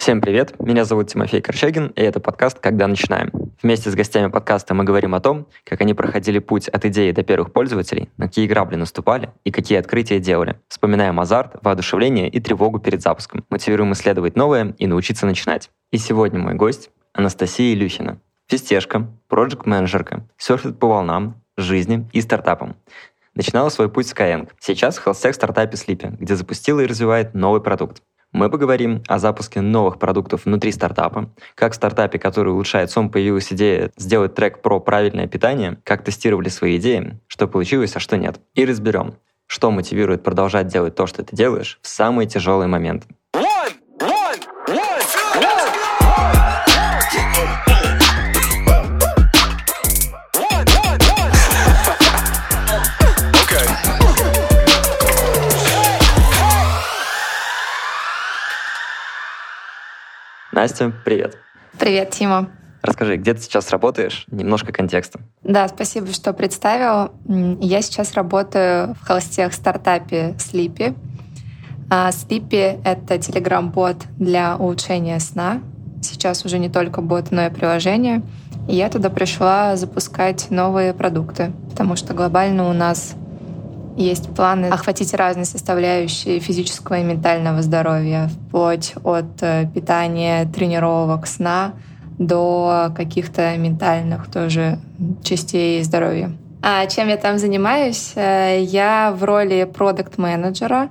Всем 0.00 0.22
привет, 0.22 0.58
меня 0.58 0.86
зовут 0.86 1.08
Тимофей 1.08 1.42
Корчагин, 1.42 1.88
и 1.88 2.00
это 2.00 2.20
подкаст 2.20 2.58
«Когда 2.58 2.86
начинаем». 2.86 3.30
Вместе 3.62 3.90
с 3.90 3.94
гостями 3.94 4.30
подкаста 4.30 4.72
мы 4.72 4.84
говорим 4.84 5.14
о 5.14 5.20
том, 5.20 5.46
как 5.62 5.82
они 5.82 5.92
проходили 5.92 6.38
путь 6.38 6.68
от 6.68 6.86
идеи 6.86 7.12
до 7.12 7.22
первых 7.22 7.52
пользователей, 7.52 8.08
на 8.16 8.26
какие 8.26 8.46
грабли 8.46 8.76
наступали 8.76 9.28
и 9.44 9.50
какие 9.50 9.76
открытия 9.76 10.18
делали. 10.18 10.58
Вспоминаем 10.68 11.20
азарт, 11.20 11.56
воодушевление 11.60 12.30
и 12.30 12.40
тревогу 12.40 12.78
перед 12.78 13.02
запуском. 13.02 13.44
Мотивируем 13.50 13.92
исследовать 13.92 14.36
новое 14.36 14.74
и 14.78 14.86
научиться 14.86 15.26
начинать. 15.26 15.68
И 15.92 15.98
сегодня 15.98 16.40
мой 16.40 16.54
гость— 16.54 16.88
Анастасия 17.12 17.74
Илюхина. 17.74 18.22
Фистешка, 18.48 19.06
проект-менеджерка, 19.28 20.26
серфит 20.38 20.78
по 20.78 20.88
волнам, 20.88 21.42
жизни 21.58 22.08
и 22.14 22.22
стартапам. 22.22 22.74
Начинала 23.34 23.68
свой 23.68 23.90
путь 23.90 24.06
с 24.06 24.14
Skyeng. 24.14 24.48
Сейчас 24.60 24.96
в 24.96 25.04
хелстех 25.04 25.34
стартапе 25.34 25.76
Sleepy, 25.76 26.16
где 26.18 26.36
запустила 26.36 26.80
и 26.80 26.86
развивает 26.86 27.34
новый 27.34 27.60
продукт. 27.60 28.02
Мы 28.32 28.48
поговорим 28.48 29.02
о 29.08 29.18
запуске 29.18 29.60
новых 29.60 29.98
продуктов 29.98 30.44
внутри 30.44 30.70
стартапа, 30.70 31.30
как 31.56 31.72
в 31.72 31.74
стартапе, 31.74 32.18
который 32.20 32.52
улучшает 32.52 32.90
сон, 32.90 33.10
появилась 33.10 33.52
идея 33.52 33.90
сделать 33.96 34.34
трек 34.34 34.62
про 34.62 34.78
правильное 34.78 35.26
питание, 35.26 35.78
как 35.82 36.04
тестировали 36.04 36.48
свои 36.48 36.76
идеи, 36.76 37.20
что 37.26 37.48
получилось, 37.48 37.96
а 37.96 38.00
что 38.00 38.16
нет. 38.16 38.40
И 38.54 38.64
разберем, 38.64 39.14
что 39.46 39.72
мотивирует 39.72 40.22
продолжать 40.22 40.68
делать 40.68 40.94
то, 40.94 41.08
что 41.08 41.24
ты 41.24 41.34
делаешь 41.34 41.80
в 41.82 41.88
самые 41.88 42.28
тяжелые 42.28 42.68
моменты. 42.68 43.08
Настя, 60.60 60.92
привет. 61.06 61.38
Привет, 61.78 62.10
Тима. 62.10 62.50
Расскажи, 62.82 63.16
где 63.16 63.32
ты 63.32 63.40
сейчас 63.40 63.70
работаешь? 63.70 64.26
Немножко 64.30 64.72
контекста. 64.72 65.20
Да, 65.42 65.66
спасибо, 65.68 66.12
что 66.12 66.34
представил. 66.34 67.12
Я 67.62 67.80
сейчас 67.80 68.12
работаю 68.12 68.94
в 68.94 69.06
холостях 69.06 69.54
стартапе 69.54 70.34
Sleepy. 70.36 70.94
А 71.88 72.10
Sleepy— 72.10 72.78
это 72.84 73.16
телеграм-бот 73.16 73.96
для 74.18 74.58
улучшения 74.58 75.18
сна. 75.20 75.62
Сейчас 76.02 76.44
уже 76.44 76.58
не 76.58 76.68
только 76.68 77.00
бот, 77.00 77.30
но 77.30 77.46
и 77.46 77.48
приложение. 77.48 78.20
И 78.68 78.76
я 78.76 78.90
туда 78.90 79.08
пришла 79.08 79.76
запускать 79.76 80.50
новые 80.50 80.92
продукты, 80.92 81.52
потому 81.70 81.96
что 81.96 82.12
глобально 82.12 82.68
у 82.68 82.74
нас 82.74 83.14
есть 84.00 84.34
планы 84.34 84.66
охватить 84.66 85.14
разные 85.14 85.44
составляющие 85.44 86.40
физического 86.40 86.98
и 86.98 87.04
ментального 87.04 87.62
здоровья, 87.62 88.28
вплоть 88.28 88.94
от 89.04 89.42
э, 89.42 89.68
питания, 89.74 90.46
тренировок, 90.46 91.26
сна 91.26 91.74
до 92.18 92.92
каких-то 92.96 93.56
ментальных 93.56 94.30
тоже 94.30 94.78
частей 95.22 95.82
здоровья. 95.82 96.32
А 96.62 96.86
чем 96.86 97.08
я 97.08 97.16
там 97.16 97.38
занимаюсь? 97.38 98.12
Э, 98.16 98.62
я 98.62 99.14
в 99.16 99.24
роли 99.24 99.64
продукт-менеджера, 99.64 100.90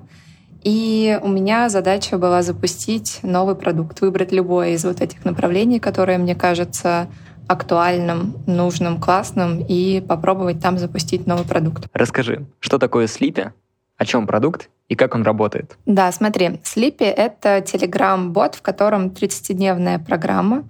и 0.63 1.19
у 1.21 1.27
меня 1.27 1.69
задача 1.69 2.17
была 2.17 2.41
запустить 2.41 3.19
новый 3.23 3.55
продукт, 3.55 4.01
выбрать 4.01 4.31
любое 4.31 4.71
из 4.71 4.83
вот 4.83 5.01
этих 5.01 5.23
направлений, 5.25 5.79
которые 5.79 6.17
мне 6.17 6.35
кажется 6.35 7.07
актуальным, 7.49 8.35
нужным, 8.45 9.01
классным 9.01 9.65
и 9.67 10.01
попробовать 10.01 10.61
там 10.61 10.77
запустить 10.77 11.25
новый 11.25 11.45
продукт. 11.45 11.87
Расскажи, 11.93 12.45
что 12.59 12.77
такое 12.77 13.07
Sleepy, 13.07 13.51
о 13.97 14.05
чем 14.05 14.27
продукт 14.27 14.69
и 14.87 14.95
как 14.95 15.15
он 15.15 15.23
работает? 15.23 15.75
Да, 15.87 16.11
смотри, 16.11 16.59
Sleepy— 16.63 17.05
это 17.17 17.57
Telegram-бот, 17.57 18.53
в 18.53 18.61
котором 18.61 19.07
30-дневная 19.07 19.97
программа, 19.97 20.63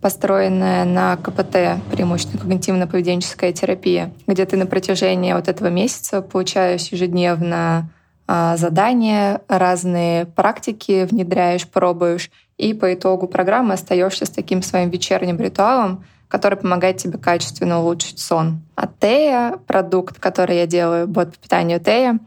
построенная 0.00 0.84
на 0.84 1.16
КПТ, 1.16 1.82
преимущественно 1.90 2.40
когнитивно-поведенческая 2.40 3.52
терапия, 3.52 4.12
где 4.28 4.46
ты 4.46 4.56
на 4.56 4.66
протяжении 4.66 5.32
вот 5.32 5.48
этого 5.48 5.66
месяца 5.66 6.22
получаешь 6.22 6.86
ежедневно 6.92 7.90
а, 8.28 8.56
задания, 8.56 9.40
разные 9.48 10.26
практики 10.26 11.08
внедряешь, 11.10 11.66
пробуешь, 11.66 12.30
и 12.56 12.72
по 12.72 12.94
итогу 12.94 13.26
программы 13.26 13.74
остаешься 13.74 14.26
с 14.26 14.30
таким 14.30 14.62
своим 14.62 14.90
вечерним 14.90 15.38
ритуалом, 15.40 16.04
который 16.30 16.56
помогает 16.56 16.96
тебе 16.96 17.18
качественно 17.18 17.80
улучшить 17.80 18.20
сон. 18.20 18.62
А 18.76 18.86
Тея, 18.86 19.58
продукт, 19.66 20.18
который 20.18 20.56
я 20.56 20.66
делаю, 20.66 21.08
бот 21.08 21.32
по 21.32 21.38
питанию 21.38 21.80
Тея, 21.80 22.18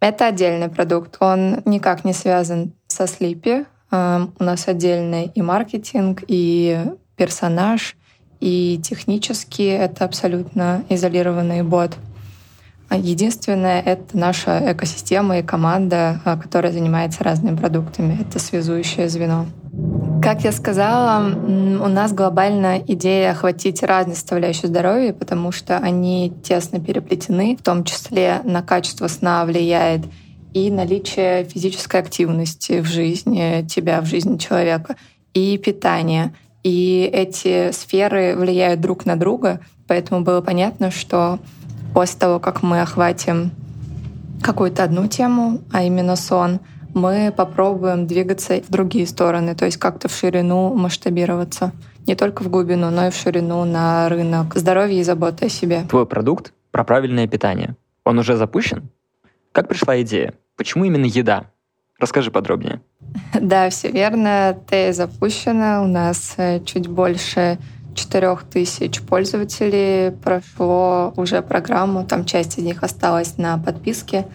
это 0.00 0.26
отдельный 0.26 0.68
продукт. 0.68 1.16
Он 1.20 1.60
никак 1.66 2.04
не 2.04 2.14
связан 2.14 2.72
со 2.86 3.04
Sleepy. 3.04 3.66
Эм, 3.90 4.32
у 4.38 4.44
нас 4.44 4.68
отдельный 4.68 5.30
и 5.34 5.42
маркетинг, 5.42 6.22
и 6.28 6.80
персонаж, 7.16 7.96
и 8.38 8.80
технически 8.82 9.62
это 9.62 10.04
абсолютно 10.04 10.84
изолированный 10.88 11.62
бот. 11.62 11.96
Единственное— 12.90 13.80
это 13.84 14.16
наша 14.16 14.72
экосистема 14.72 15.38
и 15.38 15.42
команда, 15.42 16.20
э, 16.24 16.36
которая 16.36 16.72
занимается 16.72 17.22
разными 17.22 17.56
продуктами. 17.56 18.18
Это 18.20 18.38
связующее 18.38 19.08
звено. 19.08 19.46
Как 20.22 20.44
я 20.44 20.52
сказала, 20.52 21.34
у 21.34 21.88
нас 21.88 22.12
глобальная 22.12 22.84
идея 22.86 23.30
охватить 23.30 23.82
разные 23.82 24.16
составляющие 24.16 24.68
здоровья, 24.68 25.14
потому 25.14 25.50
что 25.50 25.78
они 25.78 26.32
тесно 26.42 26.78
переплетены, 26.78 27.56
в 27.56 27.62
том 27.62 27.84
числе 27.84 28.42
на 28.44 28.62
качество 28.62 29.06
сна 29.06 29.44
влияет 29.46 30.02
и 30.52 30.70
наличие 30.70 31.44
физической 31.44 32.00
активности 32.00 32.80
в 32.80 32.84
жизни 32.84 33.66
тебя, 33.66 34.02
в 34.02 34.04
жизни 34.04 34.36
человека, 34.36 34.96
и 35.32 35.56
питание. 35.56 36.34
И 36.62 37.08
эти 37.10 37.72
сферы 37.72 38.36
влияют 38.36 38.80
друг 38.80 39.06
на 39.06 39.16
друга, 39.16 39.60
поэтому 39.88 40.20
было 40.20 40.42
понятно, 40.42 40.90
что 40.90 41.38
после 41.94 42.18
того, 42.18 42.38
как 42.40 42.62
мы 42.62 42.82
охватим 42.82 43.52
какую-то 44.42 44.84
одну 44.84 45.06
тему, 45.06 45.60
а 45.72 45.82
именно 45.82 46.14
сон, 46.16 46.60
мы 46.94 47.32
попробуем 47.36 48.06
двигаться 48.06 48.60
в 48.60 48.70
другие 48.70 49.06
стороны, 49.06 49.54
то 49.54 49.64
есть 49.64 49.76
как-то 49.76 50.08
в 50.08 50.12
ширину 50.12 50.74
масштабироваться. 50.74 51.72
Не 52.06 52.14
только 52.14 52.42
в 52.42 52.48
глубину, 52.48 52.90
но 52.90 53.08
и 53.08 53.10
в 53.10 53.14
ширину 53.14 53.64
на 53.64 54.08
рынок 54.08 54.56
здоровья 54.56 54.98
и 54.98 55.02
заботы 55.02 55.46
о 55.46 55.48
себе. 55.48 55.84
Твой 55.88 56.06
продукт 56.06 56.52
про 56.70 56.84
правильное 56.84 57.26
питание. 57.26 57.76
Он 58.04 58.18
уже 58.18 58.36
запущен? 58.36 58.88
Как 59.52 59.68
пришла 59.68 60.00
идея? 60.02 60.34
Почему 60.56 60.84
именно 60.84 61.04
еда? 61.06 61.50
Расскажи 61.98 62.30
подробнее. 62.30 62.80
Да, 63.40 63.68
все 63.70 63.90
верно. 63.90 64.56
Т 64.68 64.92
запущена. 64.92 65.82
У 65.82 65.86
нас 65.86 66.34
э, 66.36 66.60
чуть 66.64 66.88
больше 66.88 67.58
четырех 67.94 68.44
тысяч 68.44 69.00
пользователей 69.02 70.12
прошло 70.12 71.12
уже 71.16 71.42
программу. 71.42 72.04
Там 72.04 72.24
часть 72.24 72.58
из 72.58 72.64
них 72.64 72.82
осталась 72.82 73.36
на 73.36 73.58
подписке. 73.58 74.26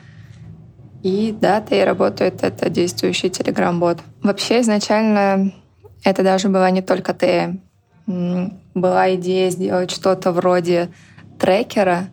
И 1.05 1.31
да, 1.39 1.63
и 1.69 1.81
работает 1.81 2.43
это 2.43 2.67
действующий 2.67 3.27
Telegram-бот. 3.27 3.99
Вообще 4.23 4.61
изначально 4.61 5.53
это 6.03 6.23
даже 6.23 6.49
была 6.49 6.71
не 6.71 6.81
только 6.81 7.13
Тея. 7.13 7.59
Была 8.07 9.13
идея 9.13 9.51
сделать 9.51 9.91
что-то 9.91 10.31
вроде 10.31 10.89
трекера, 11.39 12.07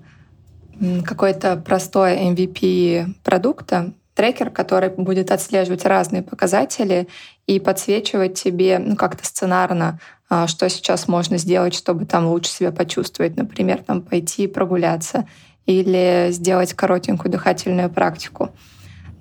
какой-то 1.07 1.57
простой 1.57 2.19
MVP 2.19 3.15
продукта, 3.25 3.95
трекер, 4.15 4.51
который 4.51 4.91
будет 4.91 5.31
отслеживать 5.31 5.87
разные 5.87 6.23
показатели 6.23 7.09
и 7.47 7.61
подсвечивать 7.61 8.35
тебе 8.35 8.79
ну, 8.79 8.97
как-то 8.97 9.25
сценарно, 9.25 10.01
а, 10.29 10.47
что 10.47 10.69
сейчас 10.69 11.09
можно 11.09 11.39
сделать, 11.39 11.75
чтобы 11.75 12.05
там 12.05 12.27
лучше 12.27 12.51
себя 12.51 12.73
почувствовать. 12.73 13.39
Например, 13.39 13.83
там 13.83 14.03
пойти 14.03 14.47
прогуляться 14.47 15.27
или 15.65 16.29
сделать 16.31 16.75
коротенькую 16.75 17.33
дыхательную 17.33 17.89
практику. 17.89 18.51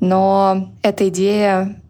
Но 0.01 0.73
эта 0.81 1.07
идея, 1.07 1.81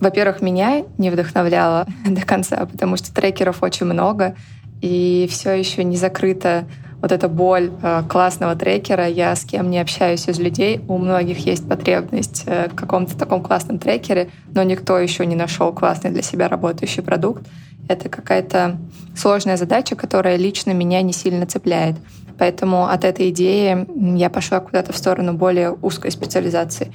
во-первых, 0.00 0.42
меня 0.42 0.84
не 0.98 1.08
вдохновляла 1.10 1.86
до 2.06 2.20
конца, 2.20 2.66
потому 2.66 2.98
что 2.98 3.14
трекеров 3.14 3.62
очень 3.62 3.86
много, 3.86 4.36
и 4.82 5.26
все 5.30 5.52
еще 5.52 5.82
не 5.82 5.96
закрыта 5.96 6.66
вот 7.00 7.12
эта 7.12 7.28
боль 7.28 7.70
э, 7.82 8.02
классного 8.08 8.56
трекера. 8.56 9.06
Я 9.06 9.36
с 9.36 9.44
кем 9.44 9.70
не 9.70 9.78
общаюсь 9.78 10.26
из 10.26 10.38
людей, 10.38 10.80
у 10.88 10.98
многих 10.98 11.38
есть 11.46 11.68
потребность 11.68 12.44
э, 12.46 12.68
в 12.68 12.74
каком-то 12.74 13.16
таком 13.16 13.42
классном 13.42 13.78
трекере, 13.78 14.30
но 14.52 14.62
никто 14.62 14.98
еще 14.98 15.24
не 15.26 15.36
нашел 15.36 15.72
классный 15.72 16.10
для 16.10 16.22
себя 16.22 16.48
работающий 16.48 17.02
продукт. 17.02 17.46
Это 17.88 18.08
какая-то 18.08 18.78
сложная 19.14 19.58
задача, 19.58 19.96
которая 19.96 20.36
лично 20.36 20.72
меня 20.72 21.02
не 21.02 21.12
сильно 21.12 21.46
цепляет. 21.46 21.96
Поэтому 22.38 22.86
от 22.86 23.04
этой 23.04 23.30
идеи 23.30 23.86
я 24.18 24.30
пошла 24.30 24.60
куда-то 24.60 24.92
в 24.92 24.96
сторону 24.96 25.34
более 25.34 25.72
узкой 25.72 26.10
специализации. 26.10 26.90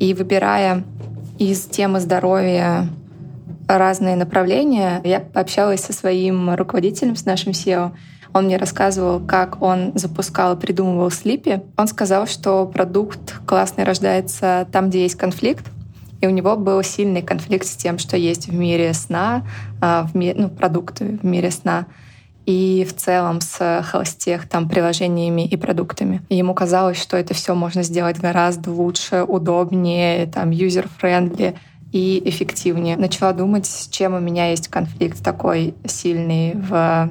И 0.00 0.14
выбирая 0.14 0.82
из 1.38 1.66
темы 1.66 2.00
здоровья 2.00 2.88
разные 3.68 4.16
направления, 4.16 5.02
я 5.04 5.20
пообщалась 5.20 5.82
со 5.82 5.92
своим 5.92 6.54
руководителем, 6.54 7.16
с 7.16 7.26
нашим 7.26 7.52
SEO. 7.52 7.92
Он 8.32 8.46
мне 8.46 8.56
рассказывал, 8.56 9.20
как 9.20 9.60
он 9.60 9.92
запускал 9.94 10.56
и 10.56 10.60
придумывал 10.60 11.10
слипи. 11.10 11.60
Он 11.76 11.86
сказал, 11.86 12.26
что 12.26 12.66
продукт 12.66 13.40
классный 13.46 13.84
рождается 13.84 14.66
там, 14.72 14.88
где 14.88 15.02
есть 15.02 15.16
конфликт, 15.16 15.66
И 16.22 16.26
у 16.26 16.30
него 16.30 16.56
был 16.56 16.82
сильный 16.82 17.22
конфликт 17.22 17.66
с 17.66 17.76
тем, 17.76 17.98
что 17.98 18.16
есть 18.16 18.48
в 18.48 18.54
мире 18.54 18.94
сна, 18.94 19.46
а, 19.82 20.06
в 20.06 20.14
ми... 20.14 20.32
ну, 20.34 20.48
продукты 20.48 21.18
в 21.22 21.24
мире 21.26 21.50
сна 21.50 21.86
и 22.46 22.86
в 22.88 22.96
целом 22.96 23.40
с 23.40 23.82
холостех 23.84 24.48
там 24.48 24.68
приложениями 24.68 25.46
и 25.46 25.56
продуктами. 25.56 26.22
И 26.28 26.36
ему 26.36 26.54
казалось, 26.54 27.00
что 27.00 27.16
это 27.16 27.34
все 27.34 27.54
можно 27.54 27.82
сделать 27.82 28.18
гораздо 28.18 28.70
лучше, 28.70 29.22
удобнее, 29.22 30.26
там, 30.26 30.50
user-friendly 30.50 31.56
и 31.92 32.22
эффективнее. 32.24 32.96
Начала 32.96 33.32
думать, 33.32 33.66
с 33.66 33.88
чем 33.88 34.14
у 34.14 34.20
меня 34.20 34.50
есть 34.50 34.68
конфликт 34.68 35.22
такой 35.22 35.74
сильный 35.86 36.54
в 36.54 37.10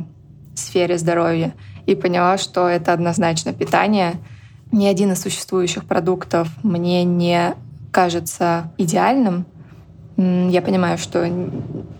сфере 0.56 0.98
здоровья. 0.98 1.54
И 1.86 1.96
поняла, 1.96 2.38
что 2.38 2.68
это 2.68 2.94
однозначно 2.94 3.54
питание. 3.54 4.16
Ни 4.72 4.86
один 4.86 5.14
из 5.14 5.22
существующих 5.22 5.86
продуктов 5.86 6.50
мне 6.64 7.04
не 7.04 7.56
кажется 7.92 8.72
идеальным, 8.78 9.46
я 10.18 10.62
понимаю, 10.62 10.98
что 10.98 11.26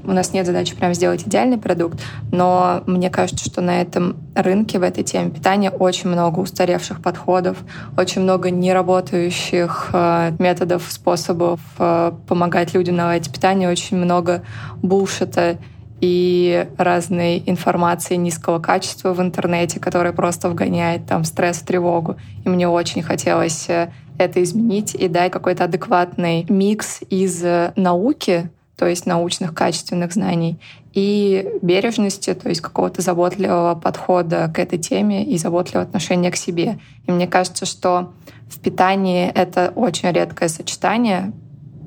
у 0.10 0.14
нас 0.14 0.34
нет 0.34 0.46
задачи 0.48 0.76
прям 0.76 0.94
сделать 0.96 1.24
идеальный 1.24 1.60
продукт, 1.60 2.02
но 2.32 2.82
мне 2.88 3.12
кажется, 3.12 3.46
что 3.46 3.62
на 3.62 3.80
этом 3.80 4.18
рынке, 4.34 4.80
в 4.80 4.84
этой 4.84 5.04
теме 5.04 5.30
питания 5.30 5.70
очень 5.70 6.10
много 6.10 6.40
устаревших 6.40 7.02
подходов, 7.02 7.58
очень 7.96 8.24
много 8.24 8.50
неработающих 8.50 9.92
э, 9.94 10.32
методов, 10.40 10.84
способов 10.90 11.60
э, 11.78 12.12
помогать 12.28 12.74
людям 12.74 12.96
наладить 12.96 13.32
питание, 13.32 13.70
очень 13.70 13.98
много 13.98 14.42
булшита 14.82 15.58
и 16.02 16.68
разной 16.78 17.44
информации 17.46 18.16
низкого 18.16 18.58
качества 18.58 19.14
в 19.14 19.22
интернете, 19.22 19.80
которая 19.80 20.14
просто 20.14 20.50
вгоняет 20.50 21.06
там 21.06 21.24
стресс, 21.24 21.60
тревогу. 21.60 22.16
И 22.46 22.50
мне 22.50 22.68
очень 22.68 23.04
хотелось 23.04 23.70
э, 23.70 23.92
это 24.18 24.42
изменить 24.42 24.96
и 24.96 25.08
дать 25.08 25.32
какой-то 25.32 25.66
адекватный 25.66 26.48
микс 26.50 27.02
из 27.10 27.44
науки, 27.76 28.50
то 28.80 28.88
есть 28.88 29.06
научных 29.06 29.54
качественных 29.54 30.14
знаний, 30.14 30.58
и 30.94 31.60
бережности, 31.62 32.34
то 32.34 32.48
есть 32.48 32.62
какого-то 32.62 33.02
заботливого 33.02 33.76
подхода 33.76 34.50
к 34.54 34.58
этой 34.58 34.80
теме 34.80 35.26
и 35.26 35.38
заботливого 35.38 35.84
отношения 35.84 36.32
к 36.32 36.38
себе. 36.38 36.80
И 37.06 37.12
мне 37.12 37.28
кажется, 37.28 37.66
что 37.66 38.14
в 38.50 38.60
питании 38.60 39.30
это 39.30 39.74
очень 39.76 40.12
редкое 40.12 40.48
сочетание, 40.48 41.34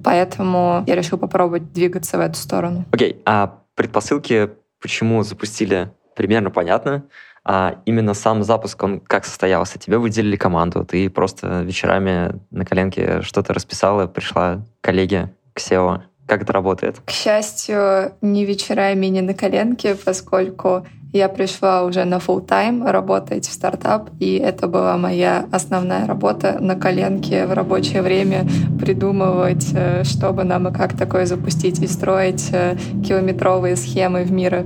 поэтому 0.04 0.84
я 0.86 0.94
решил 0.94 1.16
попробовать 1.16 1.72
двигаться 1.72 2.18
в 2.18 2.20
эту 2.20 2.34
сторону. 2.34 2.84
Окей, 2.92 3.12
okay. 3.12 3.22
а 3.24 3.58
предпосылки, 3.74 4.50
почему 4.80 5.22
запустили, 5.22 5.90
примерно 6.14 6.50
понятно 6.50 7.04
а 7.44 7.80
именно 7.86 8.14
сам 8.14 8.44
запуск, 8.44 8.82
он 8.84 9.00
как 9.00 9.24
состоялся? 9.24 9.78
Тебе 9.78 9.98
выделили 9.98 10.36
команду, 10.36 10.84
ты 10.84 11.10
просто 11.10 11.62
вечерами 11.62 12.40
на 12.50 12.64
коленке 12.64 13.22
что-то 13.22 13.52
расписала, 13.52 14.06
пришла 14.06 14.64
коллеге 14.80 15.34
к 15.52 15.58
SEO. 15.58 16.02
Как 16.26 16.42
это 16.42 16.52
работает? 16.52 17.00
К 17.04 17.10
счастью, 17.10 18.12
не 18.20 18.44
вечерами, 18.44 19.06
не 19.06 19.20
на 19.20 19.34
коленке, 19.34 19.94
поскольку 19.94 20.86
я 21.12 21.28
пришла 21.28 21.84
уже 21.84 22.04
на 22.04 22.14
full 22.14 22.40
тайм 22.40 22.86
работать 22.86 23.46
в 23.46 23.52
стартап, 23.52 24.08
и 24.18 24.36
это 24.36 24.66
была 24.66 24.96
моя 24.96 25.44
основная 25.52 26.06
работа 26.06 26.56
на 26.58 26.74
коленке 26.74 27.46
в 27.46 27.52
рабочее 27.52 28.00
время 28.00 28.46
придумывать, 28.80 29.68
э, 29.74 30.04
чтобы 30.04 30.44
нам 30.44 30.68
и 30.68 30.72
как 30.72 30.96
такое 30.96 31.26
запустить 31.26 31.80
и 31.80 31.86
строить 31.86 32.48
э, 32.52 32.76
километровые 33.06 33.76
схемы 33.76 34.24
в 34.24 34.32
мире. 34.32 34.64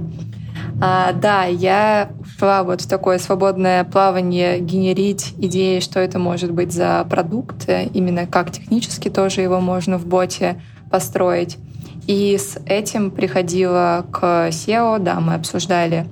А, 0.80 1.12
да, 1.12 1.44
я 1.44 2.10
ушла 2.20 2.62
вот 2.62 2.82
в 2.82 2.88
такое 2.88 3.18
свободное 3.18 3.82
плавание, 3.82 4.60
генерить 4.60 5.34
идеи, 5.38 5.80
что 5.80 5.98
это 5.98 6.18
может 6.18 6.52
быть 6.52 6.72
за 6.72 7.04
продукт, 7.10 7.68
именно 7.92 8.26
как 8.26 8.52
технически 8.52 9.08
тоже 9.08 9.40
его 9.40 9.60
можно 9.60 9.98
в 9.98 10.06
боте 10.06 10.60
построить. 10.96 11.58
И 12.06 12.38
с 12.38 12.58
этим 12.64 13.10
приходила 13.10 14.06
к 14.10 14.48
SEO, 14.48 14.98
да, 14.98 15.20
мы 15.20 15.34
обсуждали 15.34 16.06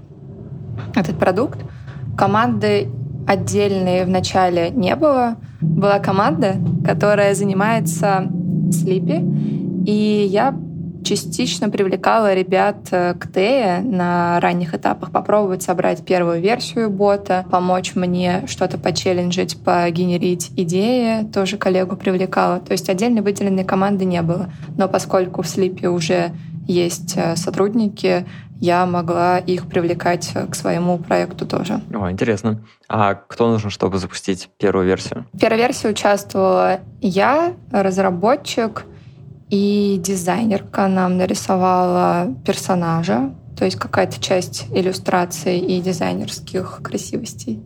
этот 0.95 1.19
продукт. 1.19 1.59
Команды 2.19 2.91
отдельные 3.27 4.05
в 4.05 4.11
начале 4.11 4.69
не 4.69 4.95
было. 4.95 5.37
Была 5.63 6.01
команда, 6.01 6.57
которая 6.85 7.35
занимается 7.35 8.27
слипи, 8.71 9.25
и 9.87 10.27
я 10.29 10.55
частично 11.05 11.71
привлекала 11.71 12.35
ребят 12.35 12.77
э, 12.91 13.15
к 13.15 13.31
Тея 13.33 13.81
на 13.81 14.41
ранних 14.41 14.75
этапах 14.75 15.13
попробовать 15.13 15.63
собрать 15.63 16.05
первую 16.05 16.41
версию 16.41 16.91
бота, 16.91 17.45
помочь 17.51 17.95
мне 17.95 18.45
что-то 18.47 18.79
почелленджить, 18.79 19.63
погенерить 19.63 20.51
идеи, 20.57 21.25
тоже 21.25 21.57
коллегу 21.57 21.97
привлекала. 21.97 22.61
То 22.61 22.73
есть 22.73 22.89
отдельно 22.89 23.23
выделенной 23.23 23.65
команды 23.65 24.05
не 24.05 24.23
было. 24.23 24.51
Но 24.77 24.89
поскольку 24.89 25.43
в 25.43 25.49
Слипе 25.49 25.89
уже 25.89 26.33
есть 26.67 27.15
э, 27.17 27.37
сотрудники, 27.37 28.27
я 28.61 28.87
могла 28.87 29.39
их 29.39 29.67
привлекать 29.67 30.31
э, 30.35 30.47
к 30.47 30.55
своему 30.55 30.99
проекту 30.99 31.47
тоже. 31.47 31.81
О, 31.93 32.11
интересно. 32.11 32.65
А 32.89 33.15
кто 33.15 33.49
нужен, 33.51 33.71
чтобы 33.71 33.99
запустить 33.99 34.49
первую 34.59 34.87
версию? 34.87 35.27
В 35.33 35.39
первой 35.39 35.59
версии 35.59 35.89
участвовала 35.89 36.81
я, 37.01 37.53
разработчик, 37.71 38.85
и 39.55 39.99
дизайнерка 39.99 40.89
нам 40.89 41.17
нарисовала 41.17 42.35
персонажа, 42.45 43.33
то 43.57 43.65
есть 43.65 43.77
какая-то 43.77 44.21
часть 44.21 44.67
иллюстрации 44.75 45.61
и 45.61 45.81
дизайнерских 45.81 46.81
красивостей 46.83 47.65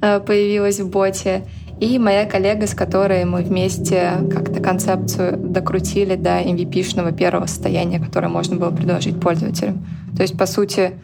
э, 0.00 0.20
появилась 0.20 0.78
в 0.78 0.88
боте. 0.88 1.44
И 1.80 1.98
моя 1.98 2.24
коллега, 2.24 2.68
с 2.68 2.74
которой 2.74 3.24
мы 3.24 3.42
вместе 3.42 4.12
как-то 4.32 4.60
концепцию 4.60 5.36
докрутили 5.36 6.14
до 6.14 6.40
MVP-шного 6.40 7.10
первого 7.10 7.46
состояния, 7.46 7.98
которое 7.98 8.28
можно 8.28 8.54
было 8.54 8.70
предложить 8.70 9.20
пользователям. 9.20 9.84
То 10.16 10.22
есть, 10.22 10.38
по 10.38 10.46
сути, 10.46 11.00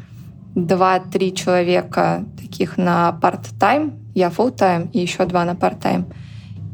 два-три 0.55 1.35
человека 1.35 2.25
таких 2.41 2.77
на 2.77 3.19
part-time, 3.21 3.95
я 4.15 4.29
full-time 4.29 4.91
и 4.93 5.01
еще 5.01 5.25
два 5.27 5.45
на 5.45 5.55
part-time— 5.55 6.05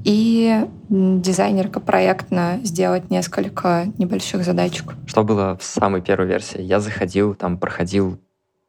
и 0.05 0.67
дизайнерка 0.89 1.81
проектно 1.81 2.61
сделать 2.63 3.11
несколько 3.11 3.87
небольших 3.99 4.45
задачек. 4.45 4.95
Что 5.07 5.25
было 5.25 5.57
в 5.57 5.65
самой 5.65 6.01
первой 6.01 6.27
версии? 6.27 6.61
Я 6.61 6.81
заходил, 6.81 7.35
там 7.35 7.59
проходил 7.59 8.19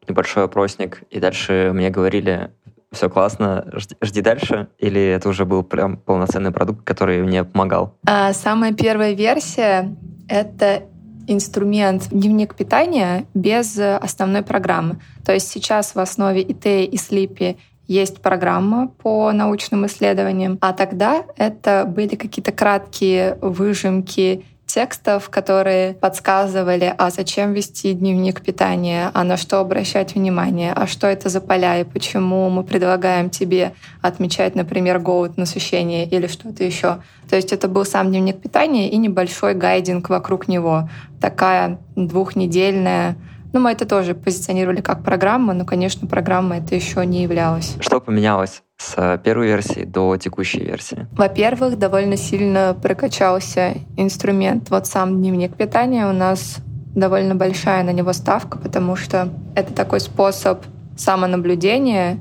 небольшой 0.08 0.44
опросник, 0.44 1.04
и 1.10 1.20
дальше 1.20 1.72
мне 1.74 1.90
говорили, 1.90 2.52
все 2.92 3.10
классно, 3.10 3.66
жди, 3.74 3.96
жди 4.02 4.22
дальше, 4.22 4.68
или 4.78 5.02
это 5.02 5.30
уже 5.30 5.46
был 5.46 5.64
прям 5.64 5.98
полноценный 5.98 6.52
продукт, 6.52 6.84
который 6.84 7.22
мне 7.22 7.44
помогал? 7.44 7.96
А, 8.06 8.34
самая 8.34 8.74
первая 8.74 9.14
версия— 9.14 9.96
это 10.28 10.84
инструмент 11.28 12.10
дневник 12.10 12.56
питания 12.56 13.26
без 13.34 13.78
основной 13.78 14.42
программы. 14.42 15.00
То 15.26 15.34
есть 15.34 15.50
сейчас 15.50 15.96
в 15.96 16.00
основе 16.00 16.42
ИТ 16.42 16.66
и 16.66 16.96
Sleepy 16.96 17.58
есть 17.92 18.22
программа 18.22 18.88
по 18.88 19.32
научным 19.32 19.86
исследованиям, 19.86 20.58
а 20.62 20.72
тогда 20.72 21.24
это 21.36 21.86
были 21.86 22.16
какие-то 22.16 22.52
краткие 22.52 23.38
выжимки 23.42 24.46
текстов, 24.66 25.30
которые 25.30 25.94
подсказывали, 25.96 26.94
а 26.98 27.10
зачем 27.10 27.52
вести 27.52 27.92
дневник 27.92 28.40
питания, 28.42 29.12
а 29.14 29.26
на 29.26 29.36
что 29.36 29.60
обращать 29.60 30.16
внимание, 30.16 30.72
а 30.74 30.88
что 30.88 31.08
это 31.08 31.28
за 31.28 31.42
поля 31.42 31.80
и 31.80 31.84
почему 31.84 32.50
мы 32.50 32.64
предлагаем 32.64 33.30
тебе 33.30 33.74
отмечать, 34.02 34.56
например, 34.56 35.00
голод, 35.00 35.36
насыщение 35.36 36.08
или 36.08 36.28
что-то 36.28 36.64
еще. 36.64 37.00
То 37.30 37.36
есть 37.36 37.52
это 37.52 37.68
был 37.68 37.84
сам 37.84 38.08
дневник 38.12 38.40
питания 38.40 38.90
и 38.90 38.96
небольшой 38.96 39.54
гайдинг 39.54 40.08
вокруг 40.08 40.48
него. 40.48 40.90
Такая 41.20 41.78
двухнедельная 41.98 43.18
ну, 43.54 43.60
мы 43.60 43.72
это 43.72 43.86
тоже 43.86 44.16
позиционировали 44.16 44.82
как 44.82 45.04
программа, 45.04 45.54
но, 45.54 45.66
конечно, 45.66 46.08
программа 46.08 46.58
это 46.58 46.76
еще 46.76 47.06
не 47.06 47.24
являлась. 47.24 47.76
Что 47.80 48.00
поменялось 48.00 48.64
с 48.78 49.20
первой 49.24 49.48
версии 49.48 49.84
до 49.84 50.18
текущей 50.18 50.62
версии? 50.62 51.08
Во-первых, 51.12 51.78
довольно 51.78 52.18
сильно 52.18 52.76
прокачался 52.82 53.74
инструмент. 53.98 54.70
Вот 54.70 54.88
сам 54.88 55.18
дневник 55.18 55.56
питания 55.56 56.08
у 56.08 56.14
нас 56.14 56.58
довольно 56.96 57.36
большая 57.36 57.84
на 57.84 57.92
него 57.92 58.14
ставка, 58.14 58.58
потому 58.58 58.96
что 58.96 59.30
это 59.56 59.74
такой 59.74 60.00
способ 60.00 60.64
самонаблюдения 60.98 62.20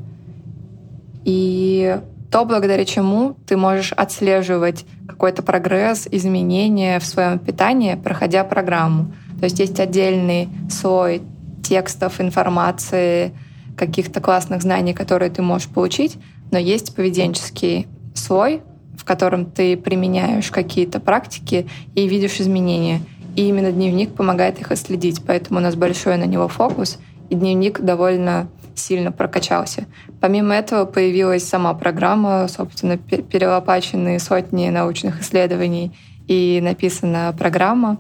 и 1.25 1.99
то, 2.31 2.45
благодаря 2.45 2.85
чему 2.85 3.37
ты 3.47 3.57
можешь 3.57 3.93
отслеживать 3.93 4.87
какой-то 5.09 5.43
прогресс, 5.43 6.07
изменения 6.11 7.01
в 7.01 7.05
своем 7.05 7.39
питании, 7.39 7.97
проходя 7.97 8.45
программу. 8.45 9.13
То 9.40 9.44
есть 9.44 9.59
есть 9.59 9.80
отдельный 9.80 10.49
слой 10.70 11.23
текстов, 11.62 12.20
информации, 12.20 13.32
каких-то 13.76 14.20
классных 14.20 14.62
знаний, 14.62 14.92
которые 14.92 15.30
ты 15.30 15.40
можешь 15.40 15.68
получить, 15.68 16.18
но 16.50 16.59
есть 16.59 16.94
поведенческий 16.94 17.88
слой, 18.14 18.62
в 18.97 19.04
котором 19.04 19.47
ты 19.47 19.76
применяешь 19.76 20.50
какие-то 20.50 21.00
практики 21.00 21.66
и 21.94 22.06
видишь 22.06 22.40
изменения. 22.40 23.00
И 23.37 23.49
именно 23.49 23.73
дневник 23.73 24.14
помогает 24.14 24.61
их 24.61 24.70
отследить, 24.70 25.23
поэтому 25.26 25.61
у 25.61 25.62
нас 25.62 25.75
большой 25.76 26.18
на 26.18 26.25
него 26.25 26.49
фокус, 26.49 26.99
и 27.30 27.35
дневник 27.35 27.80
довольно 27.80 28.49
сильно 28.75 29.12
прокачался. 29.12 29.87
Помимо 30.20 30.54
этого 30.54 30.85
появилась 30.85 31.47
сама 31.47 31.73
программа, 31.75 32.49
собственно, 32.49 32.99
перелопаченные 32.99 34.18
сотни 34.18 34.68
научных 34.68 35.20
исследований 35.23 35.92
и 36.26 36.61
написана 36.62 37.35
программа. 37.38 37.99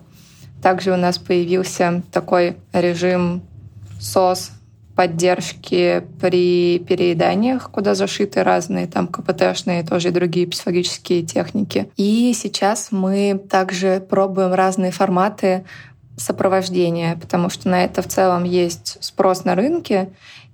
Также 0.62 0.92
у 0.92 0.96
нас 0.96 1.18
появился 1.18 2.02
такой 2.12 2.56
режим 2.72 3.42
SOS 4.00 4.50
поддержки 4.94 6.04
при 6.20 6.78
перееданиях, 6.80 7.70
куда 7.70 7.94
зашиты 7.94 8.42
разные 8.42 8.86
там 8.86 9.08
КПТшные, 9.08 9.82
тоже 9.82 10.08
и 10.08 10.12
другие 10.12 10.46
психологические 10.46 11.22
техники. 11.22 11.90
И 11.96 12.34
сейчас 12.34 12.88
мы 12.90 13.40
также 13.48 14.04
пробуем 14.06 14.52
разные 14.52 14.90
форматы 14.90 15.64
сопровождения, 16.18 17.16
потому 17.16 17.48
что 17.48 17.68
на 17.70 17.84
это 17.84 18.02
в 18.02 18.08
целом 18.08 18.44
есть 18.44 18.98
спрос 19.00 19.44
на 19.44 19.54
рынке, 19.54 20.10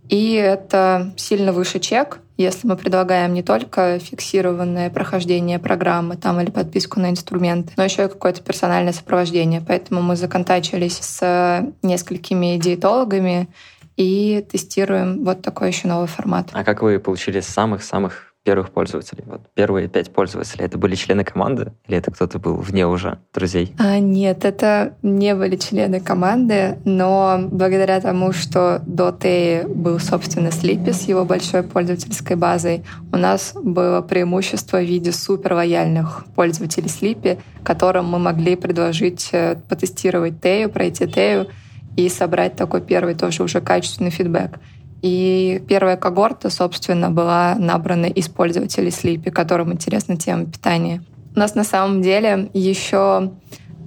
и 0.09 0.33
это 0.35 1.13
сильно 1.17 1.53
выше 1.53 1.81
чек, 1.81 2.21
если 2.37 2.67
мы 2.67 2.77
предлагаем 2.77 3.33
не 3.33 3.43
только 3.43 3.99
фиксированное 3.99 4.91
прохождение 4.91 5.59
программы 5.59 6.17
там, 6.17 6.41
или 6.41 6.51
подписку 6.51 7.01
на 7.01 7.11
инструменты, 7.11 7.73
но 7.77 7.85
еще 7.85 8.05
и 8.05 8.09
какое-то 8.09 8.43
персональное 8.43 8.93
сопровождение. 8.93 9.63
Поэтому 9.67 10.03
мы 10.03 10.17
законтачились 10.17 10.99
с 10.99 11.73
несколькими 11.83 12.59
диетологами 12.59 13.49
и 13.97 14.47
тестируем 14.51 15.25
вот 15.25 15.43
такой 15.43 15.69
еще 15.69 15.89
новый 15.89 16.09
формат. 16.09 16.51
А 16.53 16.65
как 16.65 16.83
вы 16.83 16.99
получили 16.99 17.41
самых-самых 17.41 18.35
первых 18.47 18.71
пользователей? 18.71 19.25
Вот 19.27 19.41
первые 19.55 19.89
пять 19.89 20.13
пользователей, 20.13 20.65
это 20.65 20.79
были 20.79 20.95
члены 20.95 21.25
команды 21.25 21.73
или 21.89 21.99
это 21.99 22.13
кто-то 22.13 22.39
был 22.39 22.55
вне 22.55 22.87
уже 22.87 23.19
друзей? 23.35 23.75
А, 23.79 23.99
нет, 23.99 24.45
это 24.45 24.95
не 25.03 25.35
были 25.35 25.57
члены 25.57 26.01
команды, 26.01 26.79
но 26.85 27.41
благодаря 27.51 28.01
тому, 28.01 28.33
что 28.33 28.81
до 28.87 29.11
Теи 29.11 29.65
был, 29.67 29.99
собственно, 29.99 30.53
Слипи 30.53 30.93
с 30.93 31.03
его 31.09 31.25
большой 31.25 31.65
пользовательской 31.65 32.37
базой, 32.37 32.85
у 33.13 33.17
нас 33.17 33.53
было 33.55 34.01
преимущество 34.01 34.79
в 34.79 34.85
виде 34.85 35.11
супер 35.11 35.55
лояльных 35.55 36.25
пользователей 36.37 36.89
Слипи, 36.89 37.39
которым 37.65 38.07
мы 38.07 38.21
могли 38.21 38.55
предложить 38.55 39.31
э, 39.33 39.57
потестировать 39.69 40.41
Тею, 40.41 40.71
пройти 40.71 41.09
Тею 41.09 41.49
и 41.97 42.09
собрать 42.09 42.55
такой 42.55 42.81
первый 42.81 43.15
тоже 43.15 43.43
уже 43.43 43.61
качественный 43.61 44.11
фидбэк. 44.11 44.61
И 45.03 45.63
первая 45.69 45.97
когорта, 45.97 46.51
собственно, 46.51 47.11
была 47.11 47.55
набрана 47.57 48.07
из 48.07 48.29
пользователей 48.29 48.89
Sleepy, 48.89 49.31
которым 49.31 49.73
интересна 49.73 50.17
тема 50.17 50.47
питания. 50.47 51.03
У 51.35 51.39
нас 51.39 51.55
на 51.55 51.65
самом 51.65 52.03
деле 52.03 52.49
еще 52.55 53.31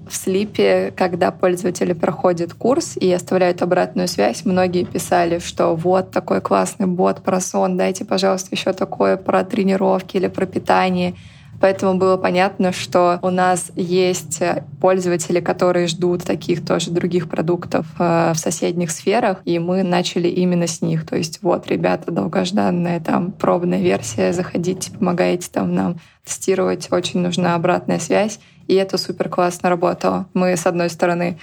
в 0.09 0.15
Слипе, 0.15 0.91
когда 0.95 1.31
пользователи 1.31 1.93
проходят 1.93 2.53
курс 2.53 2.97
и 2.97 3.11
оставляют 3.11 3.61
обратную 3.61 4.07
связь, 4.07 4.43
многие 4.43 4.83
писали, 4.83 5.39
что 5.39 5.75
вот 5.75 6.11
такой 6.11 6.41
классный 6.41 6.87
бот 6.87 7.21
про 7.23 7.39
сон, 7.39 7.77
дайте, 7.77 8.05
пожалуйста, 8.05 8.49
еще 8.51 8.73
такое 8.73 9.17
про 9.17 9.43
тренировки 9.43 10.17
или 10.17 10.27
про 10.27 10.45
питание. 10.45 11.15
Поэтому 11.59 11.95
было 11.95 12.17
понятно, 12.17 12.71
что 12.71 13.19
у 13.21 13.29
нас 13.29 13.71
есть 13.75 14.41
пользователи, 14.79 15.39
которые 15.39 15.87
ждут 15.87 16.23
таких 16.23 16.65
тоже 16.65 16.91
других 16.91 17.29
продуктов 17.29 17.85
э, 17.99 18.31
в 18.33 18.37
соседних 18.37 18.91
сферах, 18.91 19.41
и 19.45 19.59
мы 19.59 19.83
начали 19.83 20.27
именно 20.27 20.67
с 20.67 20.81
них. 20.81 21.05
То 21.05 21.17
есть 21.17 21.39
вот, 21.41 21.67
ребята, 21.67 22.11
долгожданная 22.11 22.99
там 22.99 23.31
пробная 23.31 23.81
версия, 23.81 24.33
заходите, 24.33 24.91
помогайте 24.91 25.49
там 25.51 25.73
нам 25.73 25.99
тестировать, 26.25 26.87
очень 26.91 27.19
нужна 27.19 27.55
обратная 27.55 27.99
связь, 27.99 28.39
и 28.67 28.75
это 28.75 28.97
супер 28.97 29.29
классно 29.29 29.69
работало. 29.69 30.27
Мы, 30.33 30.55
с 30.55 30.65
одной 30.67 30.89
стороны, 30.89 31.39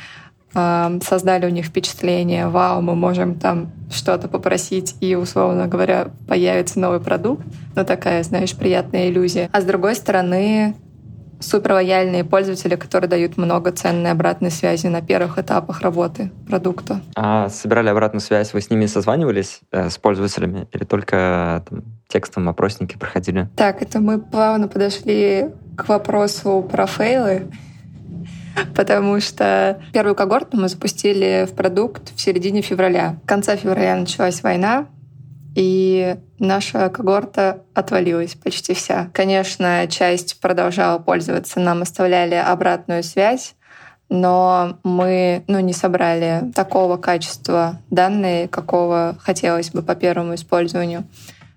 создали 0.53 1.47
у 1.47 1.51
них 1.51 1.67
впечатление, 1.67 2.49
вау, 2.49 2.81
мы 2.81 2.95
можем 2.95 3.35
там 3.35 3.73
что-то 3.91 4.29
попросить, 4.29 4.97
и, 5.01 5.15
условно 5.15 5.67
говоря, 5.67 6.09
появится 6.27 6.81
новый 6.81 7.01
продукт. 7.01 7.45
Ну, 7.75 7.85
такая, 7.85 8.23
знаешь, 8.23 8.55
приятная 8.55 9.09
иллюзия. 9.09 9.51
А 9.53 9.61
с 9.61 9.65
другой 9.65 9.95
стороны, 9.95 10.75
супер 11.41 11.73
лояльные 11.73 12.25
пользователи, 12.25 12.77
которые 12.77 13.09
дают 13.09 13.37
много 13.37 13.71
ценной 13.73 14.11
обратной 14.11 14.51
связи 14.51 14.87
на 14.87 15.03
первых 15.03 15.39
этапах 15.39 15.83
работы 15.83 16.31
продукта. 16.49 17.01
А 17.15 17.49
собирали 17.49 17.89
обратную 17.89 18.21
связь, 18.21 18.53
вы 18.53 18.61
с 18.61 18.71
ними 18.71 18.87
созванивались, 18.87 19.61
э, 19.73 19.91
с 19.91 19.99
пользователями, 19.99 20.69
или 20.73 20.85
только 20.85 21.65
там, 21.69 21.85
текстом 22.09 22.49
опросники 22.49 22.97
проходили? 22.97 23.49
Так, 23.57 23.83
это 23.83 24.01
мы 24.01 24.19
плавно 24.19 24.69
подошли 24.69 25.51
к 25.77 25.89
вопросу 25.89 26.67
про 26.71 26.87
фейлы 26.87 27.49
потому 28.75 29.21
что 29.21 29.81
первую 29.93 30.15
когорту 30.15 30.57
мы 30.57 30.69
запустили 30.69 31.47
в 31.51 31.55
продукт 31.55 32.13
в 32.15 32.21
середине 32.21 32.63
февраля. 32.63 33.19
В 33.23 33.27
конце 33.27 33.57
февраля 33.57 33.97
началась 33.97 34.43
война, 34.43 34.87
и 35.55 36.17
наша 36.39 36.91
когорта 36.91 37.63
отвалилась 37.75 38.35
почти 38.35 38.75
вся. 38.75 39.09
Конечно, 39.13 39.87
часть 39.89 40.41
продолжала 40.41 40.99
пользоваться, 40.99 41.61
нам 41.61 41.83
оставляли 41.83 42.35
обратную 42.35 43.03
связь, 43.03 43.55
но 44.09 44.79
мы 44.85 45.45
ну, 45.49 45.59
не 45.61 45.73
собрали 45.73 46.53
такого 46.55 46.97
качества 46.97 47.81
данные, 47.91 48.49
какого 48.49 49.17
хотелось 49.19 49.71
бы 49.71 49.83
по 49.83 49.95
первому 49.95 50.35
использованию. 50.35 51.05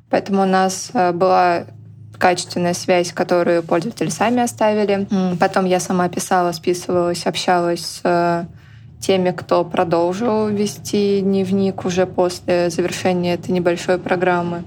Поэтому 0.09 0.43
у 0.43 0.45
нас 0.45 0.89
э, 0.93 1.11
была 1.11 1.65
качественная 2.19 2.73
связь, 2.73 3.11
которую 3.13 3.63
пользователи 3.63 4.09
сами 4.09 4.43
оставили. 4.43 5.07
Потом 5.39 5.65
я 5.65 5.79
сама 5.79 6.07
писала, 6.09 6.51
списывалась, 6.51 7.25
общалась 7.25 7.79
с 7.79 8.01
э, 8.03 8.45
теми, 8.99 9.31
кто 9.31 9.63
продолжил 9.63 10.47
вести 10.47 11.21
дневник 11.21 11.85
уже 11.85 12.05
после 12.05 12.69
завершения 12.69 13.33
этой 13.33 13.51
небольшой 13.51 13.97
программы. 13.97 14.63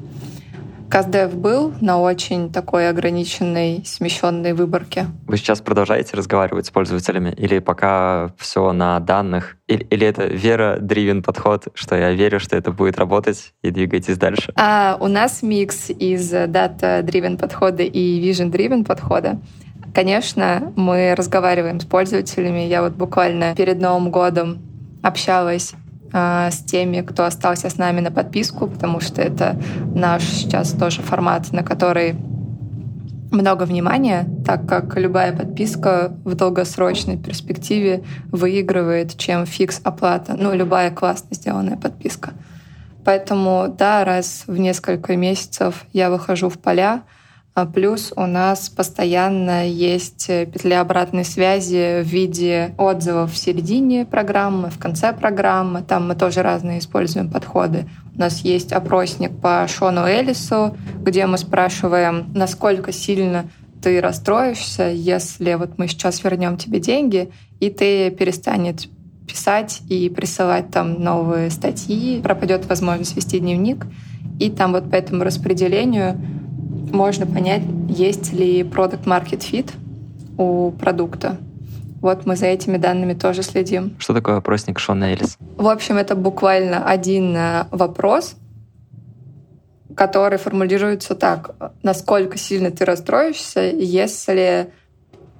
Каздев 0.92 1.34
был 1.34 1.72
на 1.80 1.98
очень 1.98 2.52
такой 2.52 2.90
ограниченной, 2.90 3.82
смещенной 3.86 4.52
выборке. 4.52 5.06
Вы 5.26 5.38
сейчас 5.38 5.62
продолжаете 5.62 6.14
разговаривать 6.18 6.66
с 6.66 6.70
пользователями 6.70 7.30
или 7.34 7.60
пока 7.60 8.34
все 8.36 8.72
на 8.72 9.00
данных? 9.00 9.56
Или, 9.68 9.84
или 9.84 10.06
это 10.06 10.26
вера-дривен 10.26 11.22
подход, 11.22 11.68
что 11.72 11.96
я 11.96 12.10
верю, 12.10 12.40
что 12.40 12.58
это 12.58 12.72
будет 12.72 12.98
работать 12.98 13.54
и 13.62 13.70
двигайтесь 13.70 14.18
дальше? 14.18 14.52
А, 14.54 14.98
у 15.00 15.08
нас 15.08 15.42
микс 15.42 15.88
из 15.88 16.28
дата-дривен 16.28 17.38
подхода 17.38 17.84
и 17.84 18.30
vision-дривен 18.30 18.84
подхода. 18.84 19.40
Конечно, 19.94 20.74
мы 20.76 21.14
разговариваем 21.16 21.80
с 21.80 21.86
пользователями. 21.86 22.60
Я 22.60 22.82
вот 22.82 22.92
буквально 22.92 23.54
перед 23.54 23.80
Новым 23.80 24.10
годом 24.10 24.58
общалась 25.02 25.72
с 26.12 26.62
теми, 26.66 27.00
кто 27.00 27.24
остался 27.24 27.70
с 27.70 27.78
нами 27.78 28.00
на 28.00 28.10
подписку, 28.10 28.66
потому 28.66 29.00
что 29.00 29.22
это 29.22 29.56
наш 29.94 30.22
сейчас 30.24 30.72
тоже 30.72 31.00
формат, 31.00 31.52
на 31.52 31.62
который 31.62 32.16
много 33.30 33.64
внимания, 33.64 34.26
так 34.44 34.66
как 34.66 34.96
любая 34.98 35.32
подписка 35.34 36.14
в 36.24 36.34
долгосрочной 36.34 37.16
перспективе 37.16 38.04
выигрывает, 38.30 39.16
чем 39.16 39.46
фикс 39.46 39.80
оплата, 39.82 40.36
ну, 40.38 40.54
любая 40.54 40.90
классно 40.90 41.28
сделанная 41.34 41.76
подписка. 41.76 42.34
Поэтому, 43.04 43.74
да, 43.76 44.04
раз 44.04 44.44
в 44.46 44.58
несколько 44.58 45.16
месяцев 45.16 45.86
я 45.92 46.10
выхожу 46.10 46.48
в 46.48 46.58
поля, 46.58 46.94
а 46.94 47.21
плюс 47.74 48.12
у 48.16 48.26
нас 48.26 48.70
постоянно 48.70 49.68
есть 49.68 50.26
петля 50.26 50.80
обратной 50.80 51.24
связи 51.24 52.02
в 52.02 52.06
виде 52.06 52.74
отзывов 52.78 53.32
в 53.32 53.36
середине 53.36 54.06
программы, 54.06 54.70
в 54.70 54.78
конце 54.78 55.12
программы. 55.12 55.82
Там 55.82 56.08
мы 56.08 56.14
тоже 56.14 56.42
разные 56.42 56.78
используем 56.78 57.30
подходы. 57.30 57.86
У 58.14 58.18
нас 58.18 58.40
есть 58.40 58.72
опросник 58.72 59.38
по 59.38 59.66
Шону 59.68 60.02
Элису, 60.08 60.76
где 61.02 61.26
мы 61.26 61.36
спрашиваем, 61.36 62.30
насколько 62.34 62.90
сильно 62.92 63.50
ты 63.82 64.00
расстроишься, 64.00 64.88
если 64.88 65.54
вот 65.54 65.76
мы 65.76 65.88
сейчас 65.88 66.22
вернем 66.22 66.56
тебе 66.56 66.80
деньги, 66.80 67.30
и 67.60 67.68
ты 67.68 68.10
перестанет 68.10 68.88
писать 69.26 69.82
и 69.88 70.08
присылать 70.08 70.70
там 70.70 71.02
новые 71.02 71.50
статьи, 71.50 72.20
пропадет 72.22 72.66
возможность 72.66 73.16
вести 73.16 73.40
дневник. 73.40 73.86
И 74.38 74.50
там 74.50 74.72
вот 74.72 74.90
по 74.90 74.94
этому 74.94 75.24
распределению 75.24 76.20
можно 76.90 77.26
понять, 77.26 77.62
есть 77.88 78.32
ли 78.32 78.64
продукт 78.64 79.06
market 79.06 79.40
fit 79.40 79.70
у 80.38 80.70
продукта. 80.72 81.36
Вот 82.00 82.26
мы 82.26 82.34
за 82.34 82.46
этими 82.46 82.78
данными 82.78 83.14
тоже 83.14 83.42
следим. 83.42 83.94
Что 83.98 84.12
такое 84.12 84.36
опросник 84.36 84.78
Шона 84.80 85.12
Элис? 85.12 85.38
В 85.56 85.68
общем, 85.68 85.96
это 85.96 86.16
буквально 86.16 86.84
один 86.84 87.36
э, 87.36 87.66
вопрос, 87.70 88.34
который 89.94 90.38
формулируется 90.38 91.14
так. 91.14 91.54
Насколько 91.84 92.38
сильно 92.38 92.72
ты 92.72 92.84
расстроишься, 92.84 93.60
если 93.60 94.72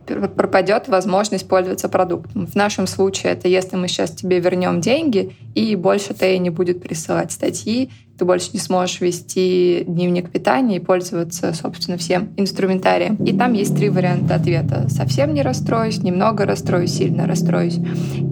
пропадет 0.07 0.89
возможность 0.89 1.49
пользоваться 1.49 1.89
продуктом. 1.89 2.47
В 2.47 2.55
нашем 2.55 2.87
случае 2.87 3.33
это 3.33 3.49
если 3.49 3.77
мы 3.77 3.89
сейчас 3.89 4.11
тебе 4.11 4.41
вернем 4.41 4.81
деньги, 4.81 5.37
и 5.55 5.77
больше 5.77 6.13
ты 6.15 6.37
не 6.39 6.51
будет 6.51 6.83
присылать 6.83 7.33
статьи, 7.33 7.91
ты 8.23 8.27
больше 8.27 8.51
не 8.53 8.61
сможешь 8.61 9.01
вести 9.01 9.83
дневник 9.85 10.31
питания 10.31 10.77
и 10.77 10.79
пользоваться, 10.79 11.53
собственно, 11.55 11.99
всем 11.99 12.29
инструментарием. 12.37 13.17
И 13.17 13.37
там 13.37 13.53
есть 13.53 13.75
три 13.75 13.89
варианта 13.89 14.37
ответа. 14.37 14.89
Совсем 14.89 15.35
не 15.35 15.43
расстроюсь, 15.43 16.05
немного 16.05 16.47
расстроюсь, 16.47 16.93
сильно 16.93 17.27
расстроюсь. 17.27 17.81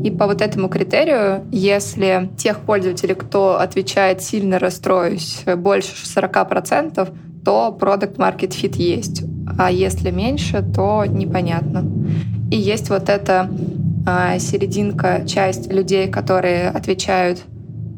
И 0.04 0.12
по 0.12 0.28
вот 0.28 0.42
этому 0.42 0.68
критерию, 0.68 1.44
если 1.50 2.30
тех 2.38 2.60
пользователей, 2.60 3.16
кто 3.16 3.58
отвечает 3.58 4.22
«сильно 4.22 4.60
расстроюсь» 4.60 5.42
больше 5.56 5.90
40%, 6.04 7.12
то 7.44 7.72
продукт 7.72 8.16
market 8.16 8.50
fit 8.50 8.76
есть 8.76 9.24
а 9.58 9.72
если 9.72 10.12
меньше, 10.12 10.62
то 10.62 11.04
непонятно. 11.04 11.84
И 12.52 12.56
есть 12.56 12.90
вот 12.90 13.08
эта 13.08 13.50
а, 14.06 14.38
серединка, 14.38 15.24
часть 15.26 15.72
людей, 15.72 16.08
которые 16.08 16.68
отвечают 16.68 17.42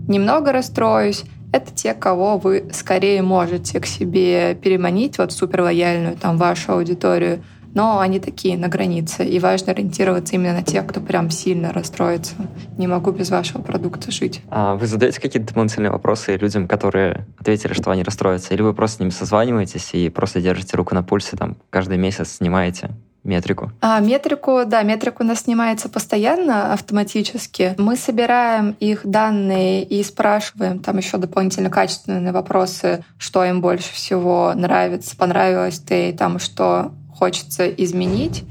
«немного 0.09 0.53
расстроюсь», 0.53 1.25
это 1.53 1.71
те, 1.73 1.95
кого 1.95 2.39
вы 2.39 2.65
скорее 2.73 3.23
можете 3.23 3.79
к 3.79 3.87
себе 3.87 4.55
переманить, 4.55 5.19
вот 5.19 5.33
супер 5.33 5.63
лояльную 5.63 6.17
там 6.17 6.39
вашу 6.39 6.73
аудиторию, 6.73 7.43
но 7.75 8.01
они 8.01 8.21
такие 8.21 8.57
на 8.57 8.69
границе, 8.69 9.25
и 9.25 9.39
важно 9.39 9.73
ориентироваться 9.73 10.35
именно 10.35 10.55
на 10.55 10.63
тех, 10.63 10.87
кто 10.87 11.01
прям 11.01 11.31
сильно 11.31 11.73
расстроится. 11.73 12.35
Не 12.79 12.87
могу 12.87 13.11
без 13.13 13.31
вашего 13.31 13.63
продукта 13.63 14.11
жить. 14.11 14.43
А 14.51 14.75
вы 14.75 14.87
задаете 14.87 15.21
какие-то 15.21 15.49
дополнительные 15.49 15.91
вопросы 15.91 16.37
людям, 16.37 16.69
которые 16.69 17.27
ответили, 17.39 17.73
что 17.73 17.91
они 17.91 18.03
расстроятся, 18.03 18.55
или 18.55 18.63
вы 18.63 18.75
просто 18.75 18.99
с 18.99 19.01
ними 19.01 19.11
созваниваетесь 19.11 19.91
и 19.95 20.09
просто 20.09 20.41
держите 20.41 20.77
руку 20.77 20.95
на 20.95 21.03
пульсе, 21.03 21.37
там, 21.37 21.57
каждый 21.71 21.99
месяц 21.99 22.33
снимаете? 22.33 22.91
метрику? 23.25 23.71
А, 23.81 24.01
метрику, 24.01 24.63
да, 24.67 24.83
метрику 24.83 25.23
у 25.23 25.27
нас 25.27 25.41
снимается 25.41 25.89
постоянно 25.89 26.73
автоматически. 26.73 27.75
Мы 27.79 27.97
собираем 27.97 28.77
их 28.81 29.03
данные 29.05 29.85
и 29.85 30.03
спрашиваем 30.03 30.81
там 30.81 30.99
еще 30.99 31.19
дополнительно 31.19 31.71
качественные 31.71 32.33
вопросы, 32.33 33.05
что 33.19 33.45
им 33.45 33.61
больше 33.61 33.93
всего 33.93 34.53
нравится, 34.55 35.17
понравилось 35.17 35.79
ты, 35.79 36.13
там, 36.13 36.39
что 36.39 36.93
хочется 37.23 37.69
изменить. 37.69 38.43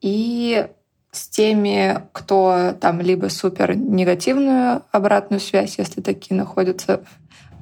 И 0.00 0.68
с 1.10 1.28
теми, 1.28 2.00
кто 2.12 2.76
там 2.80 3.00
либо 3.00 3.26
супер 3.26 3.74
негативную 3.74 4.82
обратную 4.92 5.40
связь, 5.40 5.78
если 5.78 6.00
такие 6.00 6.36
находятся, 6.36 7.00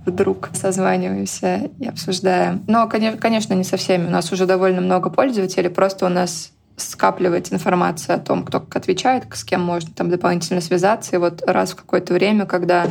вдруг 0.05 0.51
созваниваемся 0.53 1.71
и 1.81 1.87
обсуждаем. 1.89 2.63
Но, 2.69 2.87
конечно, 2.87 3.55
не 3.55 3.65
со 3.65 3.79
всеми. 3.79 4.09
У 4.09 4.11
нас 4.11 4.31
уже 4.31 4.45
довольно 4.45 4.83
много 4.83 5.09
пользователей, 5.09 5.71
просто 5.71 6.05
у 6.05 6.11
нас 6.11 6.53
скапливается 6.77 7.55
информация 7.55 8.17
о 8.17 8.19
том, 8.19 8.45
кто 8.45 8.61
как 8.61 8.77
отвечает, 8.77 9.25
с 9.33 9.43
кем 9.43 9.63
можно 9.63 9.91
там 9.95 10.11
дополнительно 10.11 10.61
связаться. 10.61 11.17
И 11.17 11.19
вот 11.19 11.43
раз 11.47 11.71
в 11.71 11.77
какое-то 11.77 12.13
время, 12.13 12.45
когда 12.45 12.89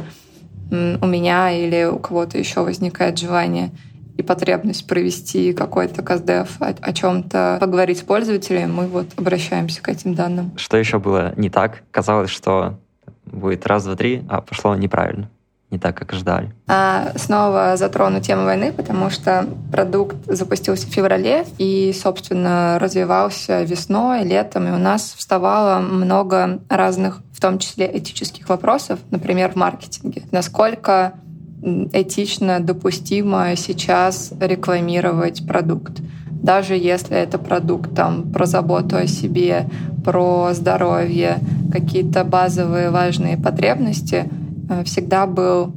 у 0.72 1.06
меня 1.06 1.52
или 1.52 1.86
у 1.86 2.00
кого-то 2.00 2.40
еще 2.40 2.62
возникает 2.62 3.20
желание 3.20 3.70
и 4.18 4.24
потребность 4.24 4.88
провести 4.88 5.54
какой-то 5.54 6.02
КСДФ, 6.02 6.62
о, 6.62 6.76
о 6.80 6.94
чем-то 6.94 7.58
поговорить 7.60 8.00
с 8.00 8.02
пользователем, 8.02 8.74
мы 8.74 8.88
вот 8.88 9.08
обращаемся 9.18 9.82
к 9.82 9.90
этим 9.90 10.14
данным. 10.14 10.52
Что 10.58 10.78
еще 10.78 11.00
было 11.00 11.34
не 11.36 11.50
так? 11.50 11.84
Казалось, 11.92 12.30
что 12.30 12.80
будет 13.26 13.66
раз, 13.68 13.84
два, 13.84 13.96
три, 13.96 14.24
а 14.30 14.42
пошло 14.42 14.76
неправильно 14.76 15.30
не 15.72 15.80
так, 15.80 15.98
как 15.98 16.14
ждали. 16.14 16.54
А 16.68 17.12
снова 17.16 17.76
затрону 17.76 18.22
тему 18.22 18.46
войны, 18.46 18.72
потому 18.72 19.10
что 19.10 19.48
продукт 19.72 20.16
запустился 20.26 20.88
в 20.88 20.92
феврале 20.92 21.46
и, 21.58 21.94
собственно, 21.94 22.78
развивался 22.80 23.64
весной, 23.64 24.24
летом, 24.24 24.68
и 24.68 24.72
у 24.72 24.78
нас 24.78 25.14
вставало 25.18 25.80
много 25.80 26.60
разных, 26.70 27.22
в 27.34 27.42
том 27.42 27.60
числе 27.60 27.90
этических 27.98 28.48
вопросов, 28.48 29.00
например, 29.12 29.52
в 29.52 29.56
маркетинге. 29.56 30.24
Насколько 30.32 31.16
этично 31.62 32.60
допустимо 32.60 33.56
сейчас 33.56 34.34
рекламировать 34.40 35.46
продукт. 35.48 36.02
Даже 36.30 36.76
если 36.76 37.18
это 37.18 37.40
продукт 37.40 37.96
там, 37.96 38.32
про 38.32 38.46
заботу 38.46 38.98
о 38.98 39.08
себе, 39.08 39.68
про 40.04 40.54
здоровье, 40.54 41.40
какие-то 41.72 42.24
базовые 42.24 42.92
важные 42.92 43.38
потребности, 43.38 44.30
э, 44.70 44.84
всегда 44.84 45.26
был 45.26 45.74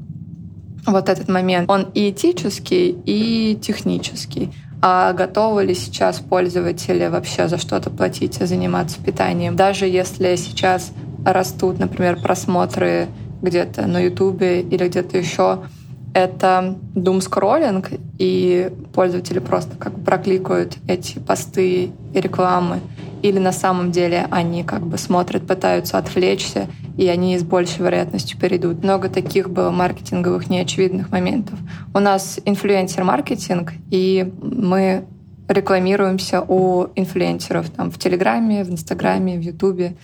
вот 0.87 1.09
этот 1.09 1.29
момент. 1.29 1.71
Он 1.71 1.87
и 1.95 2.11
этический, 2.11 2.97
и 3.05 3.57
технический. 3.61 4.51
А 4.81 5.13
готовы 5.13 5.65
ли 5.65 5.75
сейчас 5.75 6.21
пользователи 6.21 7.07
вообще 7.09 7.49
за 7.49 7.59
что-то 7.59 7.91
платить 7.91 8.41
и 8.41 8.45
заниматься 8.45 8.99
питанием? 9.03 9.57
Даже 9.57 9.87
если 9.87 10.37
сейчас 10.37 10.93
растут, 11.25 11.79
например, 11.79 12.21
просмотры 12.21 13.09
где-то 13.43 13.87
на 13.87 14.01
Ютубе 14.01 14.61
или 14.61 14.89
где-то 14.89 15.19
еще, 15.19 15.61
это 16.15 16.77
думскроллинг, 16.95 17.91
и 18.19 18.71
пользователи 18.93 19.39
просто 19.39 19.77
как 19.77 19.95
бы 19.95 20.05
прокликают 20.05 20.77
эти 20.89 21.19
посты 21.19 21.91
и 22.15 22.21
рекламы, 22.21 22.81
или 23.23 23.39
на 23.39 23.53
самом 23.53 23.93
деле 23.93 24.27
они 24.31 24.65
как 24.65 24.87
бы 24.87 24.99
смотрят, 24.99 25.47
пытаются 25.47 25.99
отвлечься, 25.99 26.67
и 26.97 27.07
они 27.07 27.39
с 27.39 27.43
большей 27.43 27.85
вероятностью 27.85 28.39
перейдут. 28.39 28.83
Много 28.83 29.09
таких 29.09 29.51
было 29.51 29.71
маркетинговых 29.71 30.51
неочевидных 30.51 31.11
моментов. 31.11 31.59
У 31.95 31.99
нас 32.01 32.41
инфлюенсер-маркетинг, 32.45 33.73
и 33.91 34.33
мы 34.43 35.05
рекламируемся 35.49 36.43
у 36.43 36.89
инфлюенсеров 36.95 37.71
там, 37.71 37.91
в 37.91 37.99
Телеграме, 37.99 38.65
в 38.65 38.71
Инстаграме, 38.71 39.39
в 39.39 39.41
Ютубе. 39.41 39.97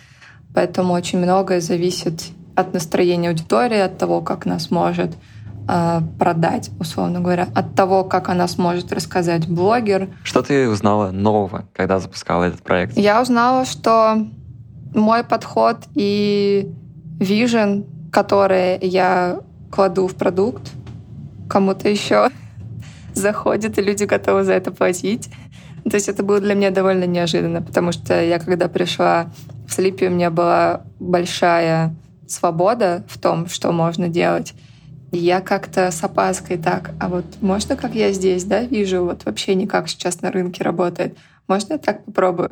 Поэтому 0.54 0.94
очень 0.94 1.18
многое 1.18 1.60
зависит 1.60 2.22
от 2.56 2.74
настроения 2.74 3.28
аудитории, 3.28 3.78
от 3.78 3.98
того, 3.98 4.20
как 4.20 4.46
нас 4.46 4.70
может 4.70 5.16
Э, 5.66 6.02
продать, 6.18 6.70
условно 6.78 7.20
говоря, 7.20 7.48
от 7.54 7.74
того, 7.74 8.04
как 8.04 8.28
она 8.28 8.46
сможет 8.48 8.92
рассказать 8.92 9.48
блогер. 9.48 10.10
Что 10.22 10.42
ты 10.42 10.68
узнала 10.68 11.10
нового, 11.10 11.66
когда 11.72 11.98
запускала 12.00 12.44
этот 12.44 12.62
проект? 12.62 12.98
Я 12.98 13.22
узнала, 13.22 13.64
что 13.64 14.26
мой 14.94 15.24
подход 15.24 15.78
и 15.94 16.70
вижен, 17.18 17.86
который 18.12 18.78
я 18.86 19.40
кладу 19.70 20.06
в 20.06 20.14
продукт, 20.14 20.70
кому-то 21.48 21.88
еще 21.88 22.28
заходит, 23.14 23.78
и 23.78 23.82
люди 23.82 24.04
готовы 24.04 24.44
за 24.44 24.52
это 24.52 24.70
платить. 24.70 25.30
То 25.88 25.94
есть 25.94 26.10
это 26.10 26.22
было 26.22 26.40
для 26.40 26.54
меня 26.54 26.72
довольно 26.72 27.04
неожиданно, 27.04 27.62
потому 27.62 27.92
что 27.92 28.22
я, 28.22 28.38
когда 28.38 28.68
пришла 28.68 29.30
в 29.66 29.72
Слипе, 29.72 30.08
у 30.08 30.10
меня 30.10 30.30
была 30.30 30.82
большая 31.00 31.94
свобода 32.28 33.04
в 33.08 33.18
том, 33.18 33.48
что 33.48 33.72
можно 33.72 34.08
делать 34.08 34.54
я 35.16 35.40
как-то 35.40 35.90
с 35.90 36.02
опаской 36.02 36.58
так, 36.58 36.90
а 37.00 37.08
вот 37.08 37.24
можно, 37.40 37.76
как 37.76 37.94
я 37.94 38.12
здесь, 38.12 38.44
да, 38.44 38.62
вижу, 38.62 39.04
вот 39.04 39.24
вообще 39.24 39.54
не 39.54 39.66
как 39.66 39.88
сейчас 39.88 40.22
на 40.22 40.30
рынке 40.30 40.62
работает. 40.62 41.16
Можно 41.46 41.74
я 41.74 41.78
так 41.78 42.04
попробую? 42.04 42.50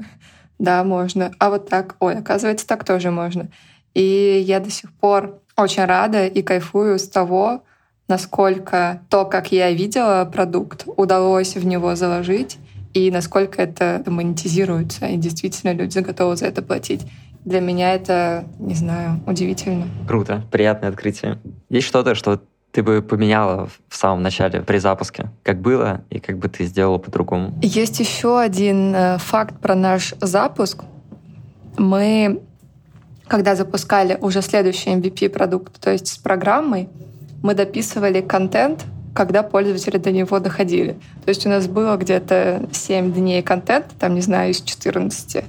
Да, 0.59 0.85
можно. 0.85 1.33
А 1.39 1.51
вот 1.51 1.69
так, 1.69 1.97
ой, 1.99 2.15
оказывается, 2.15 2.67
так 2.67 2.85
тоже 2.85 3.11
можно. 3.11 3.49
И 3.95 4.43
я 4.47 4.61
до 4.61 4.71
сих 4.71 4.93
пор 4.93 5.41
очень 5.57 5.85
рада 5.85 6.27
и 6.27 6.43
кайфую 6.43 6.99
с 6.99 7.09
того, 7.09 7.65
насколько 8.09 9.03
то, 9.09 9.25
как 9.25 9.53
я 9.53 9.71
видела 9.73 10.29
продукт, 10.33 10.85
удалось 10.97 11.57
в 11.57 11.67
него 11.67 11.95
заложить, 11.97 12.59
и 12.95 13.11
насколько 13.11 13.63
это 13.63 14.03
монетизируется, 14.07 15.07
и 15.07 15.17
действительно 15.17 15.73
люди 15.73 15.99
готовы 15.99 16.37
за 16.37 16.47
это 16.47 16.63
платить. 16.63 17.03
Для 17.45 17.61
меня 17.61 17.95
это, 17.95 18.45
не 18.59 18.75
знаю, 18.75 19.21
удивительно. 19.27 19.87
Круто, 20.07 20.43
приятное 20.51 20.91
открытие. 20.91 21.39
Есть 21.69 21.89
что-то, 21.89 22.15
что 22.15 22.41
ты 22.73 22.83
бы 22.83 23.03
поменяла 23.03 23.69
в 23.89 23.97
самом 23.97 24.23
начале 24.23 24.63
при 24.63 24.79
запуске? 24.79 25.31
Как 25.43 25.61
было 25.61 26.03
и 26.11 26.19
как 26.19 26.39
бы 26.39 26.49
ты 26.49 26.65
сделала 26.65 26.99
по-другому? 26.99 27.53
Есть 27.63 28.01
еще 28.01 28.41
один 28.41 28.95
э, 28.95 29.19
факт 29.19 29.59
про 29.61 29.75
наш 29.75 30.15
запуск. 30.21 30.83
Мы, 31.77 32.41
когда 33.29 33.55
запускали 33.55 34.17
уже 34.21 34.41
следующий 34.41 34.91
MVP 34.91 35.29
продукт, 35.29 35.81
то 35.81 35.91
есть 35.91 36.09
с 36.09 36.19
программой, 36.19 36.89
мы 37.43 37.55
дописывали 37.55 38.21
контент, 38.21 38.85
когда 39.15 39.43
пользователи 39.43 39.99
до 39.99 40.11
него 40.11 40.39
доходили. 40.39 40.93
То 41.25 41.29
есть 41.29 41.45
у 41.45 41.51
нас 41.51 41.67
было 41.67 41.97
где-то 41.97 42.69
7 42.73 43.13
дней 43.13 43.43
контента, 43.43 43.91
там, 43.99 44.15
не 44.15 44.23
знаю, 44.23 44.53
из 44.53 44.63
14. 44.63 45.45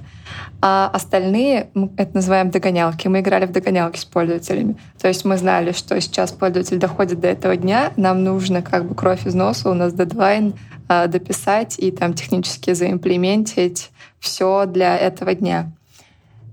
А 0.66 0.88
остальные, 0.90 1.68
мы 1.74 1.90
это 1.98 2.14
называем 2.14 2.50
догонялки, 2.50 3.06
мы 3.06 3.20
играли 3.20 3.44
в 3.44 3.52
догонялки 3.52 3.98
с 3.98 4.06
пользователями. 4.06 4.78
То 4.98 5.08
есть 5.08 5.26
мы 5.26 5.36
знали, 5.36 5.72
что 5.72 6.00
сейчас 6.00 6.32
пользователь 6.32 6.78
доходит 6.78 7.20
до 7.20 7.28
этого 7.28 7.54
дня, 7.54 7.92
нам 7.98 8.24
нужно 8.24 8.62
как 8.62 8.86
бы 8.86 8.94
кровь 8.94 9.26
из 9.26 9.34
носа, 9.34 9.68
у 9.68 9.74
нас 9.74 9.92
дедлайн 9.92 10.54
а, 10.88 11.06
дописать 11.06 11.78
и 11.78 11.90
там 11.90 12.14
технически 12.14 12.72
заимплементить 12.72 13.90
все 14.20 14.64
для 14.64 14.96
этого 14.96 15.34
дня. 15.34 15.70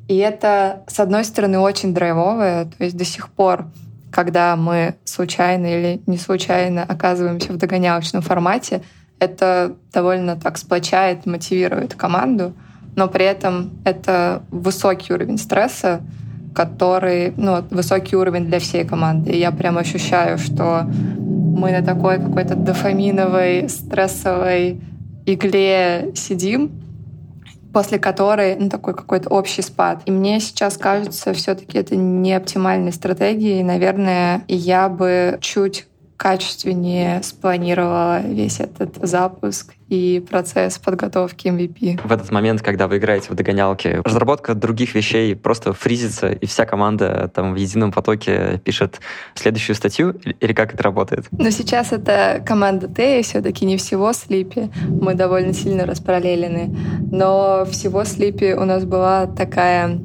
И 0.09 0.17
это, 0.17 0.83
с 0.87 0.99
одной 0.99 1.23
стороны, 1.23 1.59
очень 1.59 1.93
драйвовое, 1.93 2.65
то 2.65 2.83
есть 2.83 2.97
до 2.97 3.05
сих 3.05 3.29
пор 3.29 3.67
когда 4.11 4.57
мы 4.57 4.95
случайно 5.05 5.67
или 5.67 6.01
не 6.05 6.17
случайно 6.17 6.83
оказываемся 6.83 7.53
в 7.53 7.57
догонялочном 7.57 8.21
формате, 8.21 8.81
это 9.19 9.77
довольно 9.93 10.35
так 10.35 10.57
сплочает, 10.57 11.25
мотивирует 11.25 11.95
команду 11.95 12.53
но 12.95 13.07
при 13.07 13.25
этом 13.25 13.71
это 13.83 14.43
высокий 14.51 15.13
уровень 15.13 15.37
стресса, 15.37 16.01
который, 16.53 17.33
ну, 17.37 17.63
высокий 17.69 18.15
уровень 18.15 18.45
для 18.45 18.59
всей 18.59 18.85
команды. 18.85 19.31
И 19.31 19.39
я 19.39 19.51
прям 19.51 19.77
ощущаю, 19.77 20.37
что 20.37 20.83
мы 20.83 21.71
на 21.71 21.81
такой 21.81 22.17
какой-то 22.17 22.55
дофаминовой, 22.55 23.69
стрессовой 23.69 24.81
игле 25.25 26.11
сидим, 26.15 26.71
после 27.73 27.99
которой 27.99 28.57
ну, 28.57 28.69
такой 28.69 28.93
какой-то 28.93 29.29
общий 29.29 29.61
спад. 29.61 30.01
И 30.05 30.11
мне 30.11 30.39
сейчас 30.39 30.77
кажется, 30.77 31.33
все 31.33 31.55
таки 31.55 31.77
это 31.77 31.95
не 31.95 32.33
оптимальной 32.33 32.91
стратегией. 32.91 33.63
Наверное, 33.63 34.43
я 34.47 34.89
бы 34.89 35.37
чуть 35.41 35.87
качественнее 36.21 37.23
спланировала 37.23 38.21
весь 38.21 38.59
этот 38.59 38.97
запуск 39.01 39.73
и 39.89 40.23
процесс 40.29 40.77
подготовки 40.77 41.47
MVP. 41.47 41.99
В 42.07 42.11
этот 42.11 42.29
момент, 42.29 42.61
когда 42.61 42.87
вы 42.87 42.99
играете 42.99 43.29
в 43.31 43.33
догонялки, 43.33 43.99
разработка 44.05 44.53
других 44.53 44.93
вещей 44.93 45.35
просто 45.35 45.73
фризится, 45.73 46.29
и 46.29 46.45
вся 46.45 46.67
команда 46.67 47.31
там 47.33 47.53
в 47.53 47.55
едином 47.55 47.91
потоке 47.91 48.61
пишет 48.63 49.01
следующую 49.33 49.75
статью, 49.75 50.11
или 50.39 50.53
как 50.53 50.75
это 50.75 50.83
работает? 50.83 51.25
Но 51.31 51.49
сейчас 51.49 51.91
это 51.91 52.43
команда 52.45 52.87
Т, 52.87 53.23
все-таки 53.23 53.65
не 53.65 53.77
всего 53.77 54.13
Слипи. 54.13 54.69
Мы 54.87 55.15
довольно 55.15 55.55
сильно 55.55 55.87
распараллелены. 55.87 56.77
Но 57.11 57.65
всего 57.65 58.03
Слипи 58.03 58.53
у 58.53 58.65
нас 58.65 58.85
была 58.85 59.25
такая 59.25 59.99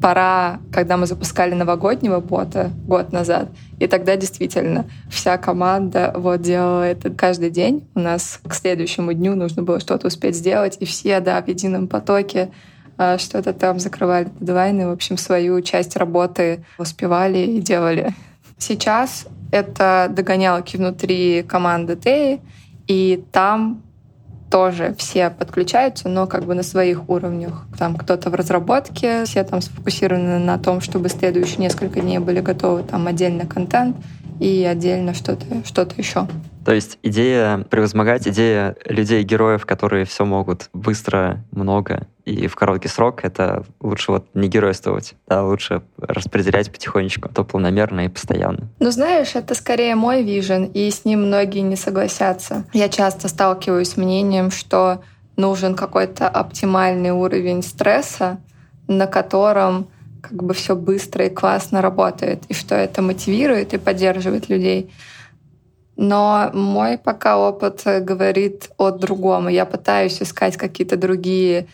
пора, 0.00 0.60
когда 0.72 0.96
мы 0.96 1.06
запускали 1.06 1.54
новогоднего 1.54 2.20
бота 2.20 2.70
год 2.86 3.12
назад, 3.12 3.50
и 3.78 3.86
тогда 3.86 4.16
действительно 4.16 4.86
вся 5.10 5.36
команда 5.36 6.12
вот 6.16 6.40
делала 6.40 6.84
это 6.84 7.10
каждый 7.10 7.50
день. 7.50 7.86
У 7.94 8.00
нас 8.00 8.40
к 8.46 8.54
следующему 8.54 9.12
дню 9.12 9.34
нужно 9.34 9.62
было 9.62 9.80
что-то 9.80 10.06
успеть 10.06 10.36
сделать, 10.36 10.76
и 10.80 10.84
все, 10.84 11.20
да, 11.20 11.40
в 11.42 11.48
едином 11.48 11.86
потоке 11.86 12.50
а, 12.96 13.18
что-то 13.18 13.52
там 13.52 13.78
закрывали 13.78 14.28
дедлайны, 14.40 14.88
в 14.88 14.92
общем, 14.92 15.16
свою 15.16 15.60
часть 15.62 15.96
работы 15.96 16.64
успевали 16.78 17.38
и 17.38 17.60
делали. 17.60 18.14
Сейчас 18.58 19.26
это 19.52 20.08
догонялки 20.10 20.76
внутри 20.76 21.42
команды 21.42 21.96
Теи, 21.96 22.40
и 22.86 23.22
там 23.32 23.82
тоже 24.50 24.94
все 24.98 25.30
подключаются, 25.30 26.08
но 26.08 26.26
как 26.26 26.44
бы 26.44 26.54
на 26.54 26.62
своих 26.62 27.08
уровнях. 27.08 27.64
Там 27.78 27.96
кто-то 27.96 28.30
в 28.30 28.34
разработке, 28.34 29.24
все 29.24 29.44
там 29.44 29.62
сфокусированы 29.62 30.38
на 30.38 30.58
том, 30.58 30.80
чтобы 30.80 31.08
следующие 31.08 31.58
несколько 31.58 32.00
дней 32.00 32.18
были 32.18 32.40
готовы 32.40 32.82
там 32.82 33.06
отдельно 33.06 33.46
контент 33.46 33.96
и 34.40 34.64
отдельно 34.64 35.14
что-то 35.14 35.44
что 35.64 35.86
еще. 35.96 36.26
То 36.64 36.72
есть 36.72 36.98
идея 37.02 37.58
превозмогать, 37.70 38.26
идея 38.28 38.76
людей-героев, 38.84 39.64
которые 39.64 40.04
все 40.04 40.24
могут 40.24 40.68
быстро, 40.72 41.44
много 41.52 42.06
и 42.30 42.46
в 42.46 42.54
короткий 42.54 42.88
срок, 42.88 43.24
это 43.24 43.64
лучше 43.80 44.12
вот 44.12 44.26
не 44.34 44.48
геройствовать, 44.48 45.14
да, 45.26 45.44
лучше 45.44 45.82
распределять 45.98 46.70
потихонечку, 46.70 47.28
а 47.28 47.32
то 47.32 47.44
планомерно 47.44 48.06
и 48.06 48.08
постоянно. 48.08 48.68
Ну, 48.78 48.90
знаешь, 48.90 49.34
это 49.34 49.54
скорее 49.54 49.94
мой 49.94 50.22
вижен, 50.22 50.64
и 50.64 50.90
с 50.90 51.04
ним 51.04 51.26
многие 51.26 51.60
не 51.60 51.76
согласятся. 51.76 52.64
Я 52.72 52.88
часто 52.88 53.28
сталкиваюсь 53.28 53.90
с 53.90 53.96
мнением, 53.96 54.50
что 54.50 55.02
нужен 55.36 55.74
какой-то 55.74 56.28
оптимальный 56.28 57.10
уровень 57.10 57.62
стресса, 57.62 58.38
на 58.86 59.06
котором 59.06 59.88
как 60.20 60.42
бы 60.42 60.54
все 60.54 60.76
быстро 60.76 61.26
и 61.26 61.30
классно 61.30 61.82
работает, 61.82 62.44
и 62.48 62.54
что 62.54 62.74
это 62.74 63.02
мотивирует 63.02 63.74
и 63.74 63.78
поддерживает 63.78 64.48
людей. 64.48 64.92
Но 65.96 66.50
мой 66.54 66.96
пока 66.98 67.38
опыт 67.38 67.82
говорит 67.84 68.70
о 68.78 68.90
другом. 68.90 69.48
Я 69.48 69.66
пытаюсь 69.66 70.22
искать 70.22 70.56
какие-то 70.56 70.96
другие 70.96 71.66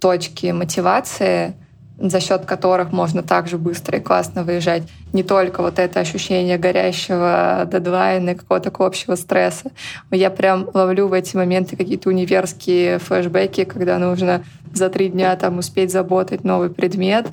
точки 0.00 0.46
мотивации, 0.46 1.54
за 1.98 2.20
счет 2.20 2.44
которых 2.44 2.92
можно 2.92 3.22
также 3.22 3.56
быстро 3.56 3.98
и 3.98 4.02
классно 4.02 4.42
выезжать. 4.42 4.82
Не 5.12 5.22
только 5.22 5.62
вот 5.62 5.78
это 5.78 6.00
ощущение 6.00 6.58
горящего 6.58 7.66
дедлайна 7.70 8.30
и 8.30 8.34
какого-то 8.34 8.64
такого 8.64 8.88
общего 8.88 9.14
стресса. 9.14 9.70
Я 10.10 10.30
прям 10.30 10.68
ловлю 10.74 11.08
в 11.08 11.14
эти 11.14 11.36
моменты 11.36 11.76
какие-то 11.76 12.10
универские 12.10 12.98
флешбеки, 12.98 13.64
когда 13.64 13.98
нужно 13.98 14.44
за 14.74 14.90
три 14.90 15.08
дня 15.08 15.34
там 15.36 15.58
успеть 15.58 15.90
заботать 15.90 16.44
новый 16.44 16.68
предмет. 16.68 17.28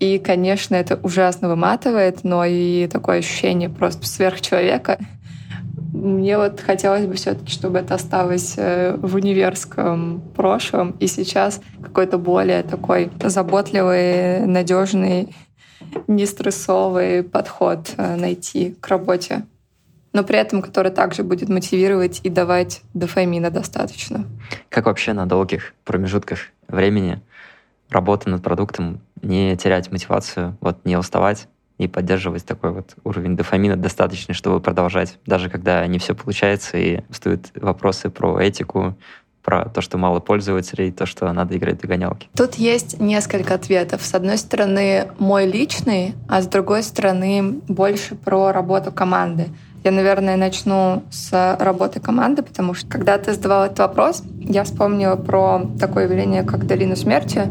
И, 0.00 0.18
конечно, 0.18 0.74
это 0.74 0.98
ужасно 1.02 1.48
выматывает, 1.48 2.24
но 2.24 2.44
и 2.44 2.88
такое 2.88 3.18
ощущение 3.18 3.68
просто 3.68 4.06
сверхчеловека— 4.06 4.98
мне 6.04 6.36
вот 6.38 6.60
хотелось 6.60 7.06
бы 7.06 7.14
все-таки, 7.14 7.50
чтобы 7.50 7.78
это 7.78 7.94
осталось 7.94 8.54
э, 8.56 8.96
в 8.96 9.14
универском 9.14 10.20
прошлом, 10.36 10.92
и 11.00 11.06
сейчас 11.06 11.60
какой-то 11.82 12.18
более 12.18 12.62
такой 12.62 13.10
заботливый, 13.22 14.46
надежный, 14.46 15.34
нестрессовый 16.06 17.22
подход 17.22 17.94
э, 17.96 18.16
найти 18.16 18.76
к 18.80 18.88
работе. 18.88 19.46
Но 20.12 20.22
при 20.22 20.38
этом 20.38 20.62
который 20.62 20.92
также 20.92 21.24
будет 21.24 21.48
мотивировать 21.48 22.20
и 22.22 22.28
давать 22.28 22.82
дофамина 22.94 23.50
достаточно. 23.50 24.26
Как 24.68 24.86
вообще 24.86 25.12
на 25.12 25.26
долгих 25.26 25.74
промежутках 25.84 26.38
времени 26.68 27.20
работы 27.90 28.30
над 28.30 28.42
продуктом 28.42 29.00
не 29.22 29.56
терять 29.56 29.90
мотивацию, 29.90 30.56
вот 30.60 30.84
не 30.84 30.96
уставать, 30.96 31.48
и 31.78 31.88
поддерживать 31.88 32.44
такой 32.44 32.70
вот 32.70 32.94
уровень 33.04 33.36
дофамина 33.36 33.76
достаточный, 33.76 34.34
чтобы 34.34 34.60
продолжать, 34.60 35.18
даже 35.26 35.50
когда 35.50 35.86
не 35.86 35.98
все 35.98 36.14
получается, 36.14 36.78
и 36.78 37.00
встают 37.10 37.50
вопросы 37.56 38.10
про 38.10 38.40
этику, 38.40 38.96
про 39.42 39.68
то, 39.68 39.82
что 39.82 39.98
мало 39.98 40.20
пользователей, 40.20 40.90
то, 40.90 41.04
что 41.04 41.30
надо 41.32 41.56
играть 41.56 41.78
в 41.78 41.82
догонялки? 41.82 42.28
Тут 42.34 42.54
есть 42.54 42.98
несколько 42.98 43.54
ответов. 43.54 44.02
С 44.02 44.14
одной 44.14 44.38
стороны, 44.38 45.08
мой 45.18 45.46
личный, 45.46 46.14
а 46.28 46.40
с 46.40 46.46
другой 46.46 46.82
стороны, 46.82 47.60
больше 47.68 48.14
про 48.14 48.52
работу 48.52 48.90
команды. 48.90 49.48
Я, 49.84 49.90
наверное, 49.90 50.36
начну 50.38 51.02
с 51.10 51.56
работы 51.60 52.00
команды, 52.00 52.42
потому 52.42 52.72
что 52.72 52.88
когда 52.88 53.18
ты 53.18 53.34
задавал 53.34 53.66
этот 53.66 53.80
вопрос, 53.80 54.22
я 54.40 54.64
вспомнила 54.64 55.16
про 55.16 55.60
такое 55.78 56.04
явление, 56.04 56.42
как 56.42 56.66
долина 56.66 56.96
смерти, 56.96 57.42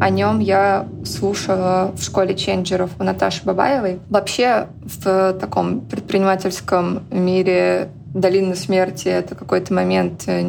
о 0.00 0.10
нем 0.10 0.40
я 0.40 0.86
слушала 1.04 1.92
в 1.96 2.02
школе 2.02 2.34
ченджеров 2.34 2.90
у 2.98 3.04
Наташи 3.04 3.44
Бабаевой. 3.44 4.00
Вообще 4.10 4.68
в 4.82 5.34
таком 5.34 5.80
предпринимательском 5.82 7.04
мире 7.10 7.88
долина 8.12 8.54
смерти— 8.54 9.08
это 9.10 9.34
какой-то 9.34 9.74
момент, 9.74 10.24
э, 10.26 10.44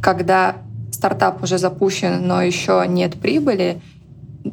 когда 0.00 0.56
стартап 0.92 1.42
уже 1.42 1.58
запущен, 1.58 2.26
но 2.26 2.42
еще 2.42 2.84
нет 2.86 3.16
прибыли, 3.20 3.80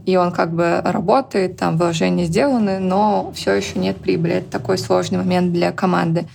и 0.05 0.17
он 0.17 0.31
как 0.31 0.53
бы 0.53 0.81
работает, 0.83 1.57
там 1.57 1.77
вложения 1.77 2.25
сделаны, 2.25 2.79
но 2.79 3.31
все 3.35 3.53
еще 3.53 3.79
нет 3.79 3.97
прибыли. 3.97 4.35
Это 4.35 4.51
такой 4.51 4.77
сложный 4.77 5.19
момент 5.19 5.53
для 5.53 5.71
команды. 5.71 6.25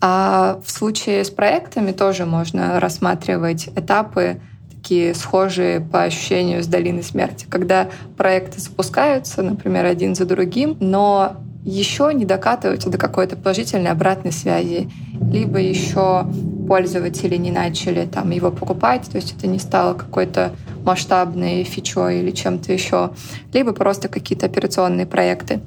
А 0.00 0.58
в 0.64 0.70
случае 0.70 1.24
с 1.24 1.30
проектами 1.30 1.92
тоже 1.92 2.26
можно 2.26 2.80
рассматривать 2.80 3.68
этапы 3.76 4.40
такие 4.82 5.14
схожие 5.14 5.80
по 5.80 6.02
ощущению 6.02 6.60
с 6.60 6.66
долины 6.66 7.04
смерти, 7.04 7.46
когда 7.48 7.88
проекты 8.16 8.60
запускаются, 8.60 9.40
например, 9.40 9.86
один 9.86 10.16
за 10.16 10.24
другим, 10.24 10.76
но 10.80 11.36
еще 11.64 12.10
не 12.12 12.24
докатываются 12.24 12.90
до 12.90 12.98
какой-то 12.98 13.36
положительной 13.36 13.92
обратной 13.92 14.32
связи, 14.32 14.90
либо 15.30 15.60
еще 15.60 16.26
пользователи 16.66 17.36
не 17.36 17.52
начали 17.52 18.06
там 18.06 18.30
его 18.30 18.50
покупать, 18.50 19.08
то 19.08 19.18
есть 19.18 19.36
это 19.38 19.46
не 19.46 19.60
стало 19.60 19.94
какой-то 19.94 20.50
масштабной 20.84 21.62
фичой 21.62 22.18
или 22.18 22.32
чем-то 22.32 22.72
еще, 22.72 23.12
либо 23.52 23.72
просто 23.72 24.08
какие-то 24.08 24.46
операционные 24.46 25.06
проекты. 25.06 25.60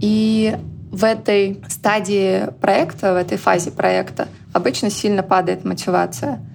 И 0.00 0.56
в 0.90 1.04
этой 1.04 1.60
стадии 1.68 2.46
проекта, 2.62 3.12
в 3.12 3.16
этой 3.16 3.36
фазе 3.36 3.70
проекта 3.70 4.28
обычно 4.54 4.88
сильно 4.88 5.22
падает 5.22 5.62
мотивация— 5.66 6.40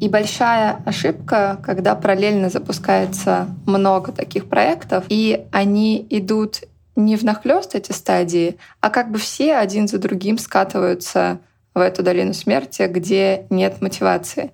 и 0.00 0.08
большая 0.08 0.82
ошибка, 0.84 1.58
когда 1.64 1.94
параллельно 1.94 2.50
запускается 2.50 3.48
много 3.66 4.12
таких 4.12 4.46
проектов, 4.48 5.04
и 5.08 5.46
они 5.52 6.06
идут 6.10 6.62
не 6.96 7.16
внахлёст 7.16 7.74
эти 7.74 7.92
стадии, 7.92 8.56
а 8.80 8.90
как 8.90 9.10
бы 9.10 9.18
все 9.18 9.56
один 9.56 9.88
за 9.88 9.98
другим 9.98 10.38
скатываются 10.38 11.38
в 11.74 11.80
эту 11.80 12.02
долину 12.02 12.32
смерти, 12.32 12.88
где 12.90 13.46
нет 13.50 13.82
мотивации. 13.82 14.52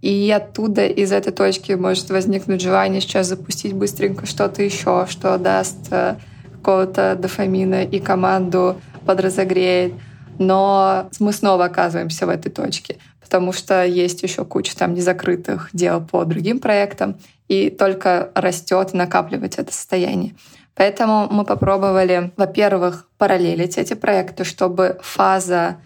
И 0.00 0.30
оттуда, 0.30 0.86
из 0.86 1.12
этой 1.12 1.32
точки, 1.32 1.72
может 1.72 2.10
возникнуть 2.10 2.60
желание 2.60 3.00
сейчас 3.00 3.26
запустить 3.26 3.74
быстренько 3.74 4.26
что-то 4.26 4.62
еще, 4.62 5.06
что 5.08 5.36
даст 5.36 5.88
э, 5.90 6.16
какого-то 6.52 7.16
дофамина 7.18 7.82
и 7.84 7.98
команду 7.98 8.80
подразогреет. 9.04 9.94
Но 10.38 11.10
мы 11.18 11.32
снова 11.32 11.64
оказываемся 11.64 12.26
в 12.26 12.28
этой 12.30 12.50
точке 12.50 12.98
потому 13.26 13.52
что 13.52 13.84
есть 13.84 14.22
еще 14.22 14.44
куча 14.44 14.76
там 14.76 14.94
незакрытых 14.94 15.70
дел 15.72 16.00
по 16.00 16.24
другим 16.24 16.60
проектам, 16.60 17.16
и 17.48 17.70
только 17.70 18.30
растет 18.36 18.94
накапливать 18.94 19.56
это 19.56 19.72
состояние. 19.72 20.36
Поэтому 20.76 21.26
мы 21.28 21.44
попробовали, 21.44 22.30
во-первых, 22.36 23.08
параллелить 23.18 23.78
эти 23.78 23.94
проекты, 23.94 24.44
чтобы 24.44 25.00
фаза 25.02 25.78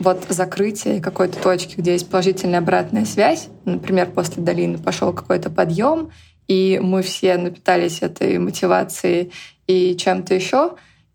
вот 0.00 0.24
закрытия 0.28 1.00
какой-то 1.00 1.38
точки, 1.40 1.76
где 1.76 1.92
есть 1.92 2.10
положительная 2.10 2.58
обратная 2.58 3.04
связь, 3.04 3.48
например, 3.64 4.10
после 4.10 4.42
долины 4.42 4.78
пошел 4.78 5.12
какой-то 5.12 5.48
подъем, 5.48 6.10
и 6.48 6.80
мы 6.82 7.02
все 7.02 7.36
напитались 7.36 8.02
этой 8.02 8.38
мотивацией 8.38 9.32
и 9.68 9.94
чем-то 9.96 10.34
еще, 10.34 10.74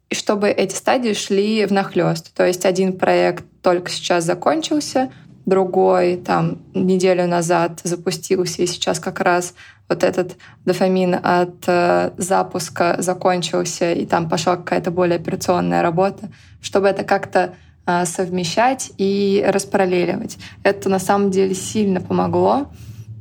и 0.10 0.16
чтобы 0.16 0.48
эти 0.50 0.74
стадии 0.74 1.12
шли 1.14 1.66
в 1.66 1.72
нахлест. 1.74 2.34
То 2.34 2.46
есть 2.46 2.64
один 2.66 2.94
проект 2.94 3.44
только 3.62 3.92
сейчас 3.92 4.24
закончился, 4.24 5.12
другой 5.46 6.18
там 6.18 6.58
неделю 6.74 7.28
назад 7.28 7.82
запустился, 7.84 8.62
и 8.62 8.68
сейчас 8.68 9.00
как 9.00 9.20
раз 9.20 9.54
вот 9.88 10.04
этот 10.04 10.38
дофамин 10.66 11.16
от 11.16 11.64
э, 11.68 12.12
запуска 12.18 12.96
закончился, 13.00 13.94
и 13.94 14.06
там 14.06 14.28
пошла 14.28 14.58
какая-то 14.58 14.92
более 14.92 15.18
операционная 15.18 15.82
работа, 15.84 16.30
чтобы 16.62 16.88
это 16.88 17.04
как-то 17.04 17.54
э, 17.86 18.06
совмещать 18.06 18.92
и 18.98 19.46
распараллеливать. 19.48 20.38
Это 20.64 20.90
на 20.90 21.00
самом 21.00 21.30
деле 21.30 21.54
сильно 21.54 22.02
помогло, 22.02 22.72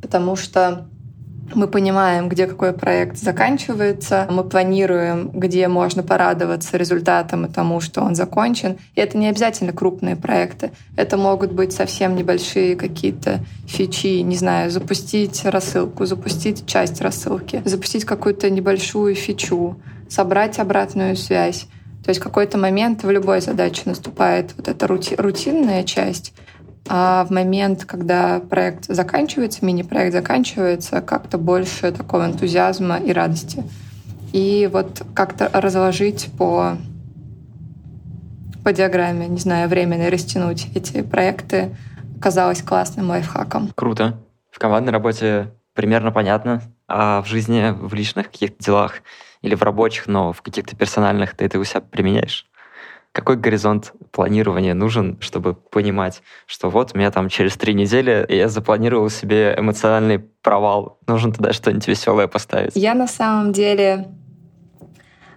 потому 0.01 0.37
что 0.37 0.89
мы 1.53 1.69
понимаем, 1.69 2.29
где 2.29 2.47
какой 2.47 2.73
проект 2.73 3.17
заканчивается, 3.19 4.27
мы 4.31 4.45
планируем, 4.45 5.31
где 5.31 5.69
можно 5.69 6.03
порадоваться 6.03 6.77
результатам 6.77 7.47
и 7.47 7.53
тому, 7.53 7.81
что 7.81 8.03
он 8.03 8.15
закончен. 8.15 8.79
И 8.95 9.01
это 9.01 9.19
не 9.19 9.29
обязательно 9.29 9.73
крупные 9.73 10.17
проекты. 10.17 10.71
Это 10.97 11.17
могут 11.17 11.53
быть 11.53 11.73
совсем 11.73 12.17
небольшие 12.17 12.77
какие-то 12.77 13.41
фичи, 13.67 14.21
не 14.21 14.37
знаю, 14.37 14.71
запустить 14.71 15.45
рассылку, 15.45 16.07
запустить 16.07 16.67
часть 16.67 17.01
рассылки, 17.01 17.63
запустить 17.65 18.05
какую-то 18.05 18.49
небольшую 18.51 19.15
фичу, 19.15 19.77
собрать 20.09 20.59
обратную 20.59 21.17
связь. 21.17 21.67
То 22.05 22.11
есть 22.11 22.21
в 22.21 22.25
какой-то 22.25 22.59
момент 22.59 23.03
в 23.03 23.11
любой 23.11 23.41
задаче 23.41 23.83
наступает 23.87 24.55
вот 24.57 24.69
эта 24.69 24.87
рути- 24.87 25.15
рутинная 25.17 25.85
часть, 25.85 26.35
а 26.89 27.25
в 27.25 27.31
момент, 27.31 27.85
когда 27.85 28.41
проект 28.41 28.87
заканчивается, 28.87 29.65
мини-проект 29.65 30.13
заканчивается, 30.13 31.01
как-то 31.01 31.39
больше 31.39 31.93
такого 31.93 32.27
энтузиазма 32.27 32.99
и 32.99 33.13
радости. 33.13 33.65
И 34.33 34.69
вот 34.73 35.03
как-то 35.15 35.49
разложить 35.53 36.29
по, 36.37 36.77
по 38.63 38.73
диаграмме, 38.73 39.29
не 39.29 39.39
знаю, 39.39 39.69
временно 39.69 40.11
растянуть 40.11 40.69
эти 40.75 41.03
проекты 41.03 41.75
казалось 42.21 42.63
классным 42.63 43.11
лайфхаком. 43.11 43.71
Круто. 43.75 44.19
В 44.51 44.59
командной 44.59 44.93
работе 44.93 45.53
примерно 45.75 46.11
понятно, 46.13 46.63
а 46.89 47.23
в 47.23 47.27
жизни, 47.27 47.71
в 47.71 47.93
личных 47.95 48.31
каких-то 48.31 48.63
делах 48.63 49.03
или 49.43 49.55
в 49.55 49.63
рабочих, 49.63 50.07
но 50.07 50.33
в 50.33 50.43
каких-то 50.43 50.77
персональных 50.77 51.35
ты 51.35 51.45
это 51.45 51.59
у 51.59 51.65
себя 51.65 51.81
применяешь? 51.81 52.47
Какой 53.15 53.37
горизонт 53.37 53.93
планирования 54.11 54.75
нужен, 54.75 55.19
чтобы 55.21 55.55
понимать, 55.55 56.21
что 56.47 56.69
вот 56.69 56.91
у 56.95 56.99
меня 56.99 57.13
там 57.13 57.29
через 57.29 57.57
три 57.57 57.73
недели 57.73 58.27
я 58.29 58.49
запланировал 58.49 59.09
себе 59.09 59.55
эмоциональный 59.57 60.19
провал, 60.19 60.99
нужно 61.07 61.33
туда 61.33 61.53
что-нибудь 61.53 61.87
веселое 61.87 62.27
поставить? 62.27 62.73
Я 62.75 62.95
на 62.95 63.07
самом 63.07 63.53
деле 63.53 64.09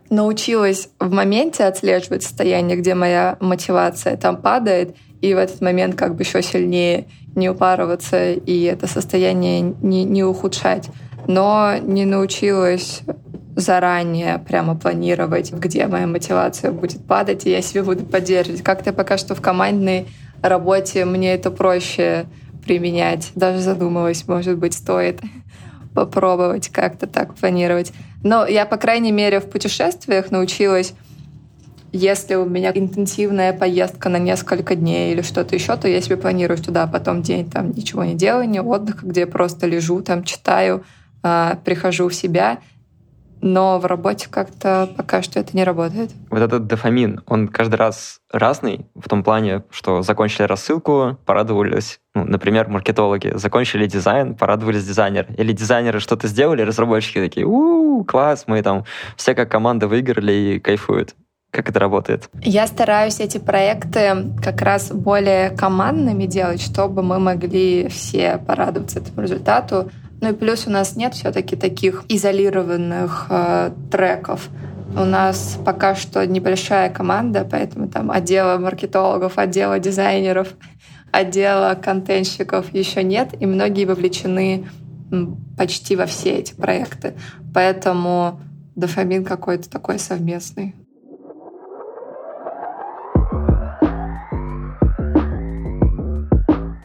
научилась 0.09 0.89
в 0.99 1.11
моменте 1.11 1.65
отслеживать 1.65 2.23
состояние, 2.23 2.77
где 2.77 2.95
моя 2.95 3.37
мотивация 3.41 4.17
там 4.17 4.37
падает, 4.37 4.95
и 5.21 5.35
в 5.35 5.37
этот 5.37 5.61
момент 5.61 5.93
как 5.93 6.15
бы 6.15 6.23
еще 6.23 6.41
сильнее 6.41 7.05
не 7.35 7.47
упарываться 7.47 8.31
и 8.31 8.63
это 8.63 8.87
состояние 8.87 9.61
не, 9.61 10.03
не 10.03 10.23
ухудшать. 10.23 10.89
Но 11.27 11.75
не 11.79 12.05
научилась 12.05 13.03
заранее 13.57 14.37
прямо 14.37 14.75
планировать, 14.75 15.51
где 15.51 15.87
моя 15.87 16.05
мотивация 16.05 16.71
будет 16.71 17.03
падать, 17.05 17.47
и 17.47 17.49
я 17.49 17.63
себе 17.63 17.81
буду 17.81 18.05
поддерживать. 18.05 18.61
Как-то 18.61 18.93
пока 18.93 19.17
что 19.17 19.33
в 19.33 19.41
командной 19.41 20.05
работе 20.43 21.05
мне 21.05 21.33
это 21.33 21.49
проще 21.49 22.27
применять. 22.63 23.31
Даже 23.33 23.59
задумалась, 23.59 24.27
может 24.27 24.59
быть, 24.59 24.75
стоит 24.75 25.21
попробовать 25.95 26.69
как-то 26.69 27.07
так 27.07 27.33
планировать. 27.33 27.93
Но 28.23 28.45
я, 28.45 28.67
по 28.67 28.77
крайней 28.77 29.11
мере, 29.11 29.39
в 29.39 29.49
путешествиях 29.49 30.29
научилась 30.29 30.93
если 31.93 32.35
у 32.35 32.45
меня 32.45 32.71
интенсивная 32.75 33.53
поездка 33.53 34.09
на 34.09 34.17
несколько 34.17 34.75
дней 34.75 35.13
или 35.13 35.21
что-то 35.21 35.55
еще, 35.55 35.75
то 35.77 35.87
я 35.87 36.01
себе 36.01 36.17
планирую 36.17 36.57
туда 36.57 36.85
потом 36.85 37.21
день 37.21 37.49
там 37.49 37.71
ничего 37.71 38.03
не 38.03 38.13
делания, 38.13 38.61
отдыха, 38.61 39.05
где 39.05 39.21
я 39.21 39.27
просто 39.27 39.65
лежу, 39.67 40.01
там 40.01 40.23
читаю, 40.25 40.83
э, 41.23 41.55
прихожу 41.63 42.09
в 42.09 42.13
себя 42.13 42.59
но 43.41 43.79
в 43.79 43.85
работе 43.85 44.27
как-то 44.29 44.89
пока 44.95 45.21
что 45.21 45.39
это 45.39 45.55
не 45.55 45.63
работает. 45.63 46.11
Вот 46.29 46.41
этот 46.41 46.67
дофамин, 46.67 47.21
он 47.27 47.47
каждый 47.47 47.75
раз 47.75 48.19
разный 48.31 48.85
в 48.95 49.07
том 49.07 49.23
плане, 49.23 49.63
что 49.69 50.01
закончили 50.01 50.43
рассылку, 50.43 51.17
порадовались, 51.25 51.99
ну, 52.15 52.25
например, 52.25 52.67
маркетологи, 52.67 53.31
закончили 53.35 53.85
дизайн, 53.85 54.35
порадовались 54.35 54.85
дизайнеры. 54.85 55.33
Или 55.37 55.51
дизайнеры 55.53 55.99
что-то 55.99 56.27
сделали, 56.27 56.61
разработчики 56.61 57.19
такие, 57.19 57.45
у 57.45 58.03
класс, 58.03 58.45
мы 58.47 58.61
там 58.61 58.85
все 59.15 59.35
как 59.35 59.49
команда 59.49 59.87
выиграли 59.87 60.33
и 60.33 60.59
кайфуют. 60.59 61.15
Как 61.51 61.69
это 61.69 61.79
работает? 61.79 62.29
Я 62.41 62.67
стараюсь 62.67 63.19
эти 63.19 63.37
проекты 63.37 64.33
как 64.43 64.61
раз 64.61 64.91
более 64.91 65.49
командными 65.51 66.25
делать, 66.25 66.61
чтобы 66.61 67.03
мы 67.03 67.19
могли 67.19 67.87
все 67.87 68.37
порадоваться 68.37 68.99
этому 68.99 69.21
результату. 69.21 69.89
Ну 70.19 70.29
и 70.29 70.33
плюс 70.33 70.65
у 70.67 70.71
нас 70.71 70.95
нет 70.95 71.13
все-таки 71.13 71.55
таких 71.55 72.03
изолированных 72.09 73.27
э, 73.29 73.71
треков. 73.91 74.49
У 74.95 75.05
нас 75.05 75.59
пока 75.63 75.95
что 75.95 76.25
небольшая 76.25 76.89
команда, 76.89 77.47
поэтому 77.49 77.87
там 77.87 78.09
отдела 78.09 78.57
маркетологов, 78.57 79.37
отдела 79.37 79.79
дизайнеров, 79.79 80.47
отдела 81.11 81.75
контентщиков 81.75 82.73
еще 82.73 83.03
нет, 83.03 83.29
и 83.39 83.45
многие 83.45 83.85
вовлечены 83.85 84.67
почти 85.57 85.95
во 85.95 86.05
все 86.05 86.31
эти 86.37 86.53
проекты. 86.53 87.13
Поэтому 87.53 88.39
дофамин 88.75 89.23
какой-то 89.23 89.69
такой 89.69 89.99
совместный. 89.99 90.75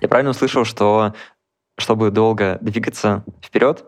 Я 0.01 0.09
правильно 0.09 0.31
услышал, 0.31 0.65
что 0.65 1.15
чтобы 1.79 2.11
долго 2.11 2.59
двигаться 2.61 3.25
вперед, 3.43 3.85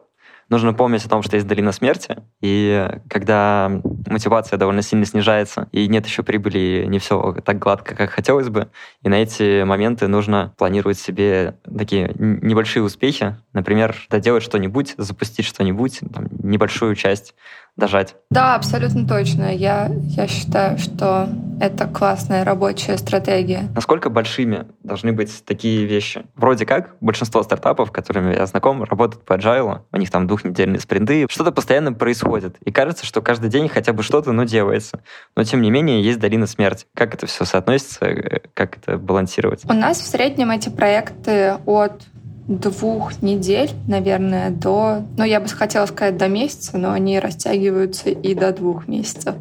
нужно 0.51 0.75
помнить 0.75 1.05
о 1.05 1.09
том, 1.09 1.23
что 1.23 1.37
есть 1.37 1.47
долина 1.47 1.73
смерти, 1.73 2.18
и 2.40 2.88
когда 3.09 3.81
мотивация 4.07 4.59
довольно 4.59 4.83
сильно 4.83 5.05
снижается, 5.05 5.68
и 5.73 5.88
нет 5.88 6.07
еще 6.07 6.23
прибыли, 6.23 6.85
не 6.87 6.99
все 6.99 7.37
так 7.44 7.59
гладко, 7.59 7.94
как 7.94 8.11
хотелось 8.11 8.49
бы, 8.49 8.68
и 9.03 9.09
на 9.09 9.23
эти 9.23 9.62
моменты 9.64 10.09
нужно 10.09 10.55
планировать 10.59 10.99
себе 10.99 11.57
такие 11.64 12.12
небольшие 12.18 12.83
успехи, 12.83 13.37
например, 13.53 13.97
доделать 14.11 14.42
что-нибудь, 14.42 14.94
запустить 14.99 15.47
что-нибудь, 15.47 16.01
небольшую 16.42 16.94
часть 16.94 17.35
дожать. 17.76 18.16
Да, 18.30 18.54
абсолютно 18.54 19.06
точно. 19.06 19.54
Я, 19.54 19.90
я 20.08 20.26
считаю, 20.26 20.78
что 20.78 21.28
это 21.60 21.87
классная 21.87 22.44
рабочая 22.44 22.96
стратегия. 22.98 23.68
Насколько 23.74 24.10
большими 24.10 24.66
должны 24.82 25.12
быть 25.12 25.44
такие 25.44 25.84
вещи? 25.84 26.24
Вроде 26.37 26.66
как 26.66 26.96
большинство 27.00 27.42
стартапов, 27.42 27.90
которыми 27.92 28.34
я 28.34 28.46
знаком, 28.46 28.82
работают 28.84 29.24
по 29.24 29.34
agile, 29.34 29.80
у 29.92 29.96
них 29.96 30.10
там 30.10 30.26
двухнедельные 30.26 30.80
спринты, 30.80 31.26
что-то 31.28 31.52
постоянно 31.52 31.92
происходит. 31.92 32.56
И 32.64 32.72
кажется, 32.72 33.06
что 33.06 33.22
каждый 33.22 33.50
день 33.50 33.68
хотя 33.68 33.92
бы 33.92 34.02
что-то, 34.02 34.32
ну, 34.32 34.44
делается. 34.44 35.00
Но, 35.37 35.44
тем 35.44 35.62
не 35.62 35.70
менее, 35.70 36.02
есть 36.02 36.18
долина 36.18 36.46
смерти. 36.46 36.87
Как 36.94 37.14
это 37.14 37.26
все 37.26 37.44
соотносится? 37.44 38.40
Как 38.54 38.78
это 38.78 38.98
балансировать? 38.98 39.62
У 39.64 39.72
нас 39.72 39.98
в 39.98 40.06
среднем 40.06 40.50
эти 40.50 40.68
проекты 40.68 41.56
от 41.66 42.02
двух 42.46 43.22
недель, 43.22 43.70
наверное, 43.88 44.50
до... 44.50 45.02
Ну, 45.16 45.24
я 45.24 45.40
бы 45.40 45.48
хотела 45.48 45.87
сказать 45.87 46.16
до 46.16 46.28
месяца, 46.28 46.76
но 46.78 46.92
они 46.92 47.18
растягиваются 47.18 48.11
и 48.11 48.35
до 48.35 48.52
двух 48.52 48.87
месяцев. 48.88 49.35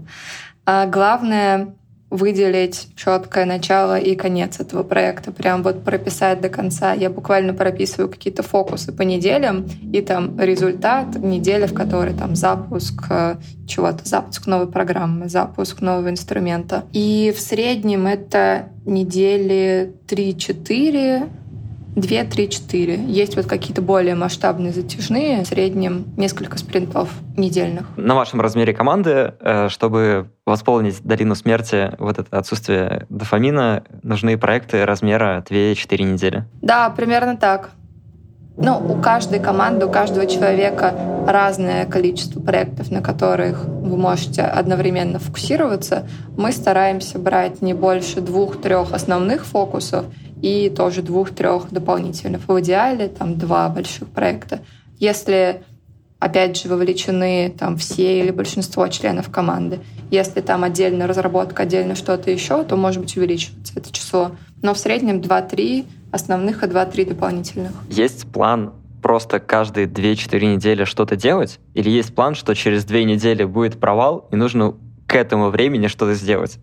А 0.66 0.86
главное 0.86 1.76
выделить 2.14 2.90
четкое 2.96 3.44
начало 3.46 3.98
и 3.98 4.16
конец 4.16 4.60
этого 4.60 4.84
проекта, 4.84 5.32
прям 5.32 5.64
вот 5.64 5.84
прописать 5.84 6.42
до 6.42 6.50
конца. 6.50 6.94
Я 6.94 7.10
буквально 7.10 7.56
прописываю 7.56 8.08
какие-то 8.08 8.44
фокусы 8.44 8.92
по 8.92 9.02
неделям, 9.02 9.66
и 9.92 10.00
там 10.00 10.40
результат 10.40 11.16
недели, 11.16 11.66
в 11.66 11.74
которой 11.74 12.14
там 12.14 12.36
запуск 12.36 13.06
э, 13.10 13.38
чего-то, 13.68 14.08
запуск 14.08 14.46
новой 14.46 14.68
программы, 14.68 15.28
запуск 15.28 15.82
нового 15.82 16.12
инструмента. 16.12 16.84
И 16.94 17.34
в 17.36 17.42
среднем 17.42 18.06
это 18.06 18.70
недели 18.86 19.96
3-4, 20.08 21.30
2, 21.96 22.24
3, 22.24 22.50
4. 22.50 23.06
Есть 23.08 23.36
вот 23.36 23.46
какие-то 23.46 23.82
более 23.82 24.16
масштабные 24.16 24.72
затяжные, 24.72 25.44
в 25.44 25.48
среднем 25.48 26.06
несколько 26.18 26.58
спринтов 26.58 27.10
недельных. 27.38 27.86
На 27.98 28.16
вашем 28.16 28.42
размере 28.42 28.74
команды, 28.74 29.34
э, 29.40 29.70
чтобы 29.70 30.32
восполнить 30.46 31.02
долину 31.04 31.36
смерти, 31.36 31.92
вот 32.00 32.20
это 32.20 32.38
отсутствие 32.38 33.06
дофамина, 33.10 33.84
нужны 34.02 34.38
проекты 34.38 34.86
размера 34.86 35.44
2-4 35.48 36.04
недели? 36.04 36.46
Да, 36.62 36.90
примерно 36.90 37.38
так. 37.38 37.72
Ну, 38.56 38.78
у 38.78 39.02
каждой 39.02 39.40
команды, 39.40 39.88
у 39.88 39.90
каждого 39.90 40.28
человека 40.28 40.94
разное 41.28 41.86
количество 41.86 42.40
проектов, 42.40 42.92
на 42.92 43.02
которых 43.02 43.66
вы 43.66 43.98
можете 43.98 44.44
одновременно 44.44 45.18
фокусироваться. 45.18 46.08
Мы 46.38 46.52
стараемся 46.52 47.18
брать 47.18 47.64
не 47.64 47.74
больше 47.74 48.22
двух-трех 48.22 48.94
основных 48.94 49.46
фокусов 49.46 50.06
и 50.44 50.70
тоже 50.70 51.02
двух-трех 51.02 51.72
дополнительных. 51.72 52.48
В 52.48 52.60
идеале 52.60 53.08
там 53.08 53.38
два 53.38 53.70
больших 53.70 54.10
проекта. 54.10 54.60
Если 55.00 55.64
опять 56.20 56.62
же, 56.62 56.70
вовлечены 56.70 57.54
там 57.58 57.78
все 57.78 58.20
или 58.20 58.32
большинство 58.32 58.88
членов 58.88 59.30
команды. 59.30 59.80
Если 60.10 60.40
там 60.42 60.64
отдельно 60.64 61.06
разработка, 61.06 61.64
отдельно 61.64 61.96
что-то 61.96 62.32
еще, 62.32 62.64
то, 62.64 62.78
может 62.78 63.02
быть, 63.02 63.18
увеличивается 63.18 63.74
это 63.76 63.92
число. 63.92 64.32
Но 64.62 64.74
в 64.74 64.78
среднем 64.78 65.20
2-3 65.20 65.86
основных 66.12 66.64
и 66.64 66.68
2-3 66.68 67.10
дополнительных. 67.10 67.72
Есть 67.90 68.26
план 68.28 68.74
просто 69.02 69.42
каждые 69.42 69.88
2-4 69.88 70.56
недели 70.56 70.86
что-то 70.86 71.18
делать? 71.18 71.60
Или 71.74 71.90
есть 71.90 72.16
план, 72.16 72.36
что 72.36 72.56
через 72.56 72.86
2 72.86 73.00
недели 73.00 73.44
будет 73.44 73.80
провал, 73.80 74.28
и 74.32 74.38
нужно 74.38 74.76
к 75.08 75.16
этому 75.16 75.50
времени 75.50 75.88
что-то 75.88 76.14
сделать? 76.14 76.58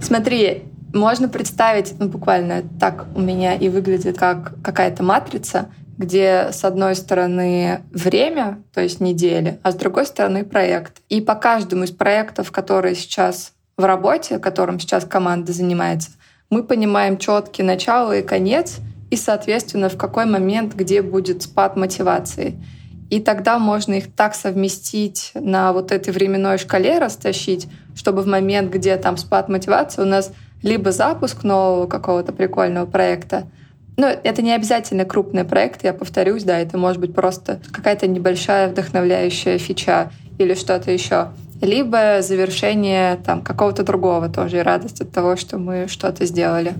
Смотри, 0.00 0.62
можно 0.92 1.28
представить, 1.28 1.94
ну, 1.98 2.08
буквально 2.08 2.62
так 2.80 3.06
у 3.14 3.20
меня 3.20 3.54
и 3.54 3.68
выглядит, 3.68 4.18
как 4.18 4.54
какая-то 4.62 5.02
матрица, 5.02 5.68
где 5.98 6.50
с 6.52 6.64
одной 6.64 6.94
стороны 6.94 7.82
время, 7.92 8.62
то 8.72 8.80
есть 8.80 9.00
недели, 9.00 9.58
а 9.62 9.72
с 9.72 9.74
другой 9.74 10.06
стороны 10.06 10.44
проект. 10.44 11.02
И 11.08 11.20
по 11.20 11.34
каждому 11.34 11.84
из 11.84 11.90
проектов, 11.90 12.52
которые 12.52 12.94
сейчас 12.94 13.52
в 13.76 13.84
работе, 13.84 14.38
которым 14.38 14.78
сейчас 14.78 15.04
команда 15.04 15.52
занимается, 15.52 16.10
мы 16.50 16.62
понимаем 16.62 17.18
четкий 17.18 17.62
начало 17.62 18.16
и 18.16 18.22
конец, 18.22 18.78
и, 19.10 19.16
соответственно, 19.16 19.88
в 19.88 19.96
какой 19.96 20.26
момент, 20.26 20.74
где 20.74 21.02
будет 21.02 21.42
спад 21.42 21.76
мотивации. 21.76 22.62
И 23.10 23.20
тогда 23.20 23.58
можно 23.58 23.94
их 23.94 24.12
так 24.14 24.34
совместить 24.34 25.32
на 25.34 25.72
вот 25.72 25.92
этой 25.92 26.12
временной 26.12 26.58
шкале 26.58 26.98
растащить, 26.98 27.66
чтобы 27.94 28.22
в 28.22 28.26
момент, 28.26 28.70
где 28.70 28.96
там 28.96 29.16
спад 29.16 29.48
мотивации, 29.48 30.02
у 30.02 30.06
нас 30.06 30.30
либо 30.62 30.92
запуск 30.92 31.44
нового 31.44 31.86
какого-то 31.86 32.32
прикольного 32.32 32.86
проекта, 32.86 33.48
ну, 33.96 34.06
это 34.06 34.42
не 34.42 34.52
обязательно 34.52 35.04
крупный 35.04 35.44
проект, 35.44 35.82
я 35.82 35.92
повторюсь, 35.92 36.44
да, 36.44 36.58
это 36.58 36.78
может 36.78 37.00
быть 37.00 37.14
просто 37.14 37.60
какая-то 37.72 38.06
небольшая 38.06 38.68
вдохновляющая 38.68 39.58
фича 39.58 40.12
или 40.38 40.54
что-то 40.54 40.92
еще. 40.92 41.30
Либо 41.60 42.22
завершение 42.22 43.16
там 43.16 43.42
какого-то 43.42 43.82
другого 43.82 44.28
тоже 44.28 44.58
и 44.58 44.62
радость 44.62 45.00
от 45.00 45.10
того, 45.10 45.34
что 45.34 45.58
мы 45.58 45.88
что-то 45.88 46.24
сделали. 46.24 46.74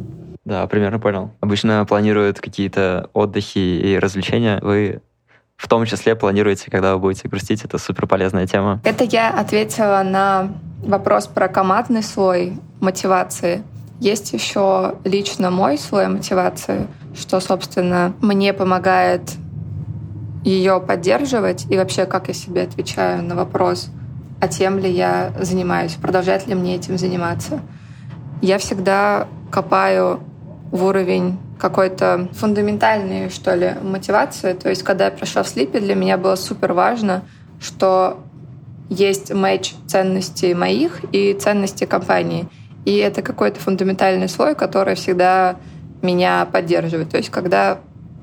Да, 0.44 0.64
примерно 0.68 1.00
понял. 1.00 1.32
Обычно 1.40 1.84
планируют 1.84 2.40
какие-то 2.40 3.10
отдыхи 3.12 3.58
и 3.58 3.98
развлечения. 3.98 4.60
Вы 4.62 5.02
в 5.58 5.66
том 5.66 5.84
числе 5.84 6.14
планируете, 6.14 6.70
когда 6.70 6.94
вы 6.94 7.00
будете 7.00 7.28
грустить? 7.28 7.64
Это 7.64 7.78
супер 7.78 8.06
полезная 8.06 8.46
тема. 8.46 8.80
Это 8.84 9.04
я 9.04 9.28
ответила 9.28 10.02
на 10.04 10.52
вопрос 10.82 11.26
про 11.26 11.48
командный 11.48 12.02
слой 12.02 12.58
мотивации. 12.80 13.62
Есть 13.98 14.32
еще 14.32 14.94
лично 15.04 15.50
мой 15.50 15.76
слой 15.76 16.06
мотивации, 16.06 16.86
что, 17.14 17.40
собственно, 17.40 18.14
мне 18.20 18.52
помогает 18.52 19.32
ее 20.44 20.80
поддерживать 20.80 21.66
и 21.68 21.76
вообще, 21.76 22.06
как 22.06 22.28
я 22.28 22.34
себе 22.34 22.62
отвечаю 22.62 23.24
на 23.24 23.34
вопрос, 23.34 23.88
а 24.40 24.46
тем 24.46 24.78
ли 24.78 24.88
я 24.88 25.32
занимаюсь, 25.40 25.94
продолжать 25.94 26.46
ли 26.46 26.54
мне 26.54 26.76
этим 26.76 26.96
заниматься. 26.96 27.60
Я 28.40 28.58
всегда 28.58 29.26
копаю 29.50 30.20
в 30.70 30.84
уровень 30.84 31.36
какой-то 31.58 32.28
фундаментальной, 32.32 33.30
что 33.30 33.54
ли, 33.54 33.74
мотивации. 33.82 34.52
То 34.52 34.68
есть, 34.68 34.82
когда 34.82 35.06
я 35.06 35.10
пришла 35.10 35.42
в 35.42 35.48
слипе, 35.48 35.80
для 35.80 35.94
меня 35.94 36.16
было 36.16 36.36
супер 36.36 36.72
важно, 36.72 37.22
что 37.60 38.20
есть 38.88 39.32
матч 39.32 39.74
ценностей 39.86 40.54
моих 40.54 41.04
и 41.12 41.34
ценностей 41.34 41.86
компании. 41.86 42.48
И 42.84 42.96
это 42.96 43.22
какой-то 43.22 43.60
фундаментальный 43.60 44.28
слой, 44.28 44.54
который 44.54 44.94
всегда 44.94 45.56
меня 46.00 46.46
поддерживает. 46.50 47.10
То 47.10 47.16
есть, 47.18 47.30
когда 47.30 47.78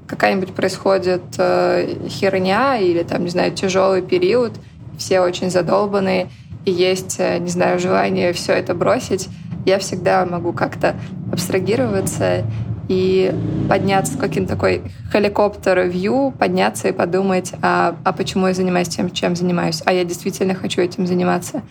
какая-нибудь 0.07 0.53
происходит 0.53 1.23
э, 1.37 2.07
херня 2.07 2.77
или 2.77 3.03
там, 3.03 3.23
не 3.23 3.29
знаю, 3.29 3.51
тяжелый 3.51 4.01
период, 4.01 4.53
все 4.97 5.19
очень 5.19 5.49
задолбанные, 5.49 6.29
и 6.63 6.71
есть, 6.71 7.17
э, 7.19 7.37
не 7.39 7.49
знаю, 7.49 7.79
желание 7.79 8.33
все 8.33 8.53
это 8.53 8.73
бросить, 8.73 9.29
я 9.65 9.79
всегда 9.79 10.25
могу 10.25 10.53
как-то 10.53 10.95
абстрагироваться 11.31 12.43
и 12.87 13.33
подняться 13.67 14.13
в 14.13 14.17
каким-то 14.17 14.53
такой 14.53 14.83
хеликоптер-вью, 15.11 16.31
подняться 16.37 16.87
и 16.87 16.91
подумать, 16.91 17.53
а, 17.61 17.95
а 18.03 18.13
почему 18.13 18.47
я 18.47 18.53
занимаюсь 18.53 18.89
тем, 18.89 19.09
чем 19.11 19.35
занимаюсь, 19.35 19.81
а 19.85 19.93
я 19.93 20.03
действительно 20.03 20.55
хочу 20.55 20.81
этим 20.81 21.07
заниматься. 21.07 21.61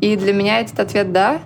И 0.00 0.16
для 0.16 0.32
меня 0.32 0.60
этот 0.60 0.80
ответ 0.80 1.12
«да», 1.12 1.40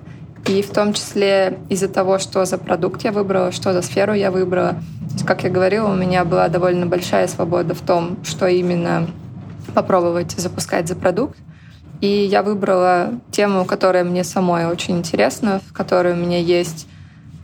и 0.49 0.63
в 0.63 0.71
том 0.71 0.93
числе 0.93 1.59
из-за 1.69 1.89
того, 1.89 2.19
что 2.19 2.45
за 2.45 2.57
продукт 2.57 3.03
я 3.03 3.11
выбрала, 3.11 3.51
что 3.51 3.73
за 3.73 3.83
сферу 3.83 4.15
я 4.15 4.31
выбрала. 4.31 4.75
То 5.09 5.13
есть, 5.15 5.27
как 5.27 5.43
я 5.43 5.51
говорила, 5.51 5.91
у 5.91 5.97
меня 5.97 6.25
была 6.25 6.49
довольно 6.49 6.87
большая 6.87 7.27
свобода 7.27 7.75
в 7.75 7.81
том, 7.81 8.19
что 8.23 8.47
именно 8.47 9.09
попробовать 9.75 10.33
запускать 10.33 10.87
за 10.87 10.95
продукт. 10.95 11.37
И 12.01 12.07
я 12.07 12.45
выбрала 12.45 13.15
тему, 13.33 13.65
которая 13.65 14.05
мне 14.05 14.23
самой 14.23 14.67
очень 14.67 14.99
интересна, 14.99 15.61
в 15.67 15.73
которой 15.73 16.13
у 16.13 16.17
меня 16.17 16.39
есть 16.39 16.87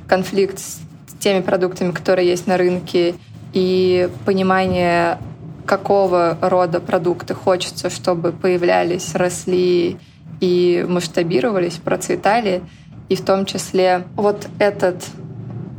конфликт 0.07 0.61
с 0.61 0.81
теми 1.23 1.41
продуктами, 1.41 1.93
которые 1.93 2.29
есть 2.29 2.47
на 2.47 2.57
рынке, 2.57 3.15
и 3.53 4.09
понимание, 4.25 5.19
какого 5.67 6.37
рода 6.41 6.81
продукты 6.81 7.35
хочется, 7.35 7.91
чтобы 7.91 8.33
появлялись, 8.33 9.15
росли 9.15 9.99
и 10.41 10.85
масштабировались, 10.89 11.75
процветали. 11.75 12.63
И 13.09 13.15
в 13.15 13.25
том 13.25 13.47
числе 13.47 14.05
вот 14.17 14.49
этот 14.59 15.05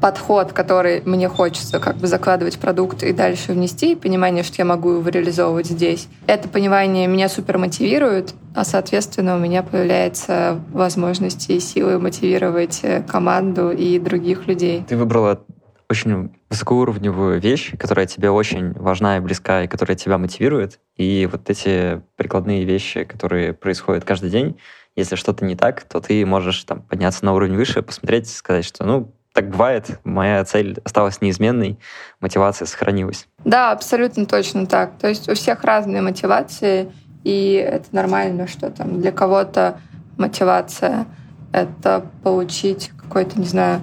подход, 0.04 0.52
который 0.52 1.02
мне 1.06 1.30
хочется 1.30 1.80
как 1.80 1.96
бы 1.96 2.08
закладывать 2.08 2.60
продукт 2.60 3.04
и 3.04 3.14
дальше 3.14 3.54
внести, 3.54 3.96
понимание, 3.96 4.44
что 4.44 4.56
я 4.58 4.66
могу 4.66 4.92
его 4.92 5.08
реализовывать 5.08 5.68
здесь. 5.68 6.10
Это 6.28 6.50
понимание 6.50 7.08
меня 7.08 7.30
супер 7.30 7.58
мотивирует, 7.58 8.34
а, 8.54 8.66
соответственно, 8.66 9.38
у 9.38 9.40
меня 9.40 9.64
появляется 9.64 10.60
возможность 10.74 11.50
и 11.50 11.58
силы 11.62 12.00
мотивировать 12.00 12.82
э, 12.84 13.02
команду 13.08 13.72
и 13.72 13.98
других 13.98 14.46
людей. 14.46 14.84
Ты 14.86 14.98
выбрала 14.98 15.42
очень 15.90 16.34
высокоуровневую 16.50 17.40
вещь, 17.40 17.72
которая 17.80 18.06
тебе 18.06 18.30
очень 18.30 18.74
важна 18.74 19.16
и 19.16 19.20
близка, 19.22 19.64
и 19.64 19.70
которая 19.70 19.96
тебя 19.96 20.18
мотивирует. 20.18 20.82
И 20.98 21.30
вот 21.32 21.50
эти 21.50 22.02
прикладные 22.18 22.66
вещи, 22.66 23.06
которые 23.06 23.54
происходят 23.54 24.04
каждый 24.04 24.32
день, 24.32 24.60
если 24.98 25.16
что-то 25.16 25.46
не 25.46 25.56
так, 25.56 25.84
то 25.84 26.02
ты 26.02 26.26
можешь 26.26 26.62
там 26.66 26.82
подняться 26.82 27.24
на 27.24 27.34
уровень 27.34 27.56
выше, 27.56 27.82
посмотреть, 27.82 28.30
сказать, 28.30 28.66
что 28.66 28.84
ну 28.84 29.14
так 29.34 29.50
бывает, 29.50 30.00
моя 30.04 30.44
цель 30.46 30.80
осталась 30.86 31.20
неизменной, 31.20 31.80
мотивация 32.22 32.68
сохранилась. 32.68 33.28
Да, 33.44 33.72
абсолютно 33.72 34.28
точно 34.28 34.68
так. 34.68 34.92
То 35.00 35.10
есть 35.10 35.28
у 35.28 35.34
всех 35.34 35.64
разные 35.64 36.02
мотивации, 36.02 36.92
и 37.24 37.54
это 37.54 37.88
нормально, 37.92 38.48
что 38.48 38.70
там 38.70 39.02
для 39.02 39.12
кого-то 39.12 39.80
мотивация— 40.18 41.08
это 41.52 42.06
получить 42.22 42.92
какой-то, 42.96 43.40
не 43.40 43.48
знаю, 43.48 43.82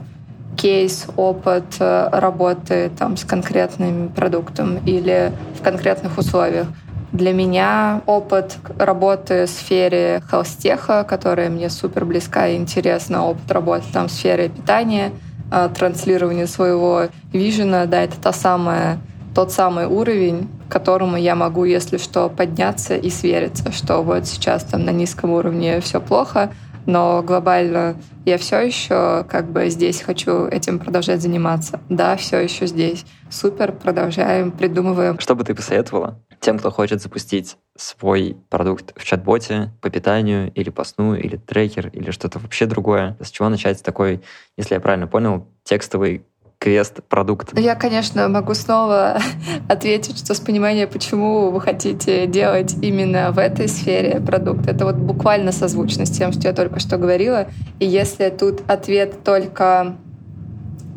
кейс, 0.57 1.07
опыт 1.17 1.65
э, 1.81 2.09
работы 2.13 2.91
там, 2.97 3.17
с 3.17 3.25
конкретным 3.25 4.11
продуктом 4.11 4.79
или 4.87 5.33
в 5.59 5.63
конкретных 5.63 6.17
условиях. 6.17 6.69
Для 7.13 7.33
меня 7.33 8.03
опыт 8.07 8.57
работы 8.79 9.47
в 9.47 9.51
сфере 9.51 10.23
хелстеха, 10.31 11.03
которая 11.03 11.51
мне 11.51 11.71
супер 11.71 12.05
близка 12.05 12.47
и 12.47 12.57
интересна, 12.57 13.25
опыт 13.25 13.51
работы 13.51 13.85
там 13.93 14.07
в 14.07 14.13
сфере 14.13 14.49
питания— 14.49 15.11
а, 15.51 15.69
транслирование 15.69 16.47
своего 16.47 17.09
вижена, 17.33 17.87
да, 17.87 18.03
это 18.03 18.21
та 18.21 18.33
самая, 18.33 18.99
тот 19.35 19.53
самый 19.53 19.87
уровень, 19.87 20.49
к 20.69 20.73
которому 20.73 21.17
я 21.17 21.35
могу, 21.35 21.65
если 21.65 21.97
что, 21.97 22.29
подняться 22.29 22.97
и 22.97 23.11
свериться, 23.11 23.73
что 23.73 24.03
вот 24.03 24.27
сейчас 24.27 24.65
там 24.65 24.85
на 24.85 24.91
низком 24.91 25.31
уровне 25.31 25.81
все 25.81 26.01
плохо, 26.01 26.53
но 26.87 27.23
глобально 27.23 27.97
я 28.25 28.39
все 28.39 28.61
еще 28.61 29.25
как 29.29 29.51
бы 29.51 29.69
здесь 29.71 30.03
хочу 30.03 30.47
этим 30.47 30.79
продолжать 30.79 31.21
заниматься. 31.21 31.81
Да, 31.89 32.17
все 32.17 32.39
еще 32.39 32.67
здесь. 32.67 33.05
Супер, 33.31 33.73
продолжаем, 33.73 34.51
придумываем. 34.51 35.19
Что 35.19 35.35
бы 35.35 35.45
ты 35.45 35.55
посоветовала 35.55 36.19
тем, 36.41 36.59
кто 36.59 36.71
хочет 36.71 37.01
запустить 37.03 37.57
свой 37.77 38.37
продукт 38.49 38.93
в 38.97 39.05
чат-боте 39.05 39.73
по 39.81 39.91
питанию 39.91 40.51
или 40.53 40.71
по 40.71 40.85
сну, 40.85 41.15
или 41.15 41.37
трекер, 41.37 41.89
или 41.89 42.11
что-то 42.11 42.39
вообще 42.39 42.67
другое? 42.67 43.17
С 43.21 43.31
чего 43.31 43.49
начать 43.49 43.83
такой, 43.83 44.23
если 44.57 44.75
я 44.75 44.81
правильно 44.81 45.07
понял, 45.07 45.47
текстовый 45.65 46.25
квест 46.59 47.03
продукт? 47.09 47.59
Я, 47.59 47.75
конечно, 47.75 48.29
могу 48.29 48.55
снова 48.55 49.19
ответить, 49.69 50.19
что 50.19 50.35
с 50.35 50.41
понимания, 50.41 50.87
почему 50.87 51.51
вы 51.51 51.61
хотите 51.61 52.27
делать 52.27 52.77
именно 52.83 53.33
в 53.33 53.39
этой 53.39 53.67
сфере 53.67 54.21
продукт. 54.21 54.67
Это 54.69 54.85
вот 54.85 54.97
буквально 54.97 55.53
созвучно 55.53 56.07
с 56.07 56.11
тем, 56.11 56.33
что 56.33 56.49
я 56.49 56.53
только 56.53 56.79
что 56.79 56.99
говорила. 56.99 57.49
И 57.81 57.87
если 57.87 58.29
тут 58.29 58.63
ответ 58.69 59.25
только 59.25 59.97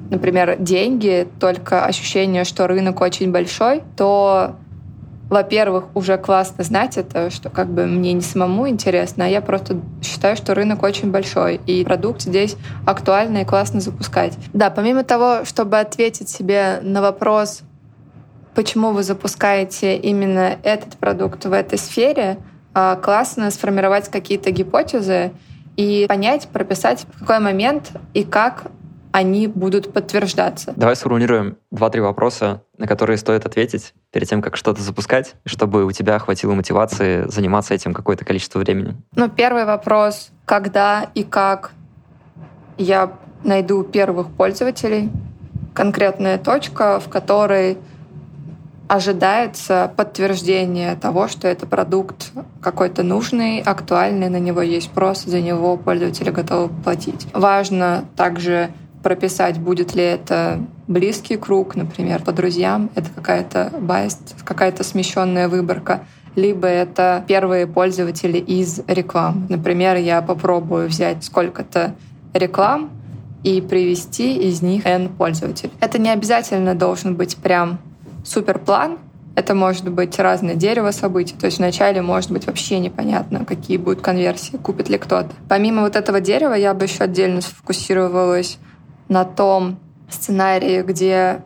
например, 0.09 0.57
деньги, 0.59 1.27
только 1.39 1.85
ощущение, 1.85 2.43
что 2.43 2.67
рынок 2.67 3.01
очень 3.01 3.31
большой, 3.31 3.81
то 3.97 4.57
во-первых, 5.33 5.85
уже 5.95 6.17
классно 6.17 6.63
знать 6.63 6.97
это, 6.97 7.31
что 7.31 7.49
как 7.49 7.67
бы 7.67 7.85
мне 7.87 8.13
не 8.13 8.21
самому 8.21 8.69
интересно, 8.69 9.25
а 9.25 9.27
я 9.27 9.41
просто 9.41 9.81
считаю, 10.01 10.37
что 10.37 10.53
рынок 10.53 10.83
очень 10.83 11.11
большой, 11.11 11.59
и 11.65 11.83
продукт 11.83 12.21
здесь 12.21 12.55
актуально 12.85 13.39
и 13.39 13.45
классно 13.45 13.79
запускать. 13.79 14.37
Да, 14.53 14.69
помимо 14.69 15.03
того, 15.03 15.43
чтобы 15.43 15.79
ответить 15.79 16.29
себе 16.29 16.79
на 16.83 17.01
вопрос, 17.01 17.63
почему 18.53 18.91
вы 18.91 19.01
запускаете 19.01 19.97
именно 19.97 20.57
этот 20.63 20.97
продукт 20.97 21.45
в 21.45 21.51
этой 21.51 21.79
сфере, 21.79 22.37
а, 22.75 22.95
классно 22.95 23.49
сформировать 23.49 24.09
какие-то 24.09 24.51
гипотезы 24.51 25.31
и 25.75 26.05
понять, 26.07 26.47
прописать, 26.47 27.07
в 27.11 27.19
какой 27.19 27.39
момент 27.39 27.91
и 28.13 28.23
как 28.23 28.65
они 29.13 29.45
будут 29.45 29.93
подтверждаться. 29.93 30.73
Давай 30.75 30.95
сформулируем 30.95 31.57
два-три 31.69 32.01
вопроса, 32.01 32.63
на 32.79 32.87
которые 32.87 33.17
стоит 33.17 33.45
ответить 33.45 33.93
перед 34.11 34.27
тем, 34.27 34.41
как 34.41 34.57
что-то 34.57 34.81
запускать, 34.81 35.35
чтобы 35.45 35.85
у 35.85 35.91
тебя 35.91 36.17
хватило 36.17 36.53
мотивации 36.53 37.29
заниматься 37.29 37.75
этим 37.75 37.93
какое-то 37.93 38.25
количество 38.25 38.57
времени. 38.57 38.97
Ну, 39.15 39.29
первый 39.29 39.65
вопрос, 39.65 40.31
когда 40.45 41.11
и 41.13 41.23
как 41.23 41.73
я 42.79 43.13
найду 43.43 43.83
первых 43.83 44.31
пользователей, 44.31 45.11
конкретная 45.75 46.39
точка, 46.39 46.99
в 46.99 47.07
которой 47.07 47.77
ожидается 48.87 49.91
подтверждение 49.95 50.95
того, 50.95 51.27
что 51.27 51.47
это 51.47 51.67
продукт 51.67 52.31
какой-то 52.61 53.03
нужный, 53.03 53.61
актуальный, 53.61 54.29
на 54.29 54.39
него 54.39 54.61
есть 54.63 54.87
спрос, 54.87 55.23
за 55.23 55.39
него 55.39 55.77
пользователи 55.77 56.31
готовы 56.31 56.69
платить. 56.83 57.27
Важно 57.33 58.05
также 58.15 58.71
прописать, 59.03 59.59
будет 59.59 59.93
ли 59.93 60.03
это 60.03 60.59
близкий 60.87 61.37
круг, 61.37 61.75
например, 61.75 62.23
по 62.23 62.31
друзьям, 62.31 62.89
это 62.95 63.09
какая-то 63.13 63.71
байст, 63.79 64.35
какая-то 64.43 64.83
смещенная 64.83 65.49
выборка, 65.49 66.05
либо 66.35 66.67
это 66.67 67.23
первые 67.27 67.67
пользователи 67.67 68.37
из 68.37 68.81
реклам. 68.87 69.45
Например, 69.49 69.97
я 69.97 70.21
попробую 70.21 70.87
взять 70.87 71.23
сколько-то 71.23 71.93
реклам 72.33 72.89
и 73.43 73.61
привести 73.61 74.37
из 74.37 74.61
них 74.61 74.85
N 74.85 75.09
пользователей. 75.09 75.73
Это 75.79 75.99
не 75.99 76.09
обязательно 76.09 76.73
должен 76.73 77.15
быть 77.15 77.37
прям 77.37 77.79
супер 78.23 78.57
план. 78.57 78.97
Это 79.35 79.55
может 79.55 79.89
быть 79.89 80.17
разное 80.19 80.55
дерево 80.55 80.91
событий. 80.91 81.35
То 81.39 81.47
есть 81.47 81.57
вначале 81.57 82.01
может 82.01 82.31
быть 82.31 82.45
вообще 82.45 82.79
непонятно, 82.79 83.45
какие 83.45 83.77
будут 83.77 84.01
конверсии, 84.01 84.57
купит 84.57 84.89
ли 84.89 84.97
кто-то. 84.97 85.31
Помимо 85.49 85.81
вот 85.81 85.95
этого 85.95 86.21
дерева 86.21 86.53
я 86.53 86.73
бы 86.73 86.85
еще 86.85 87.03
отдельно 87.03 87.41
сфокусировалась 87.41 88.59
на 89.09 89.25
том 89.25 89.77
сценарии, 90.09 90.81
где 90.81 91.41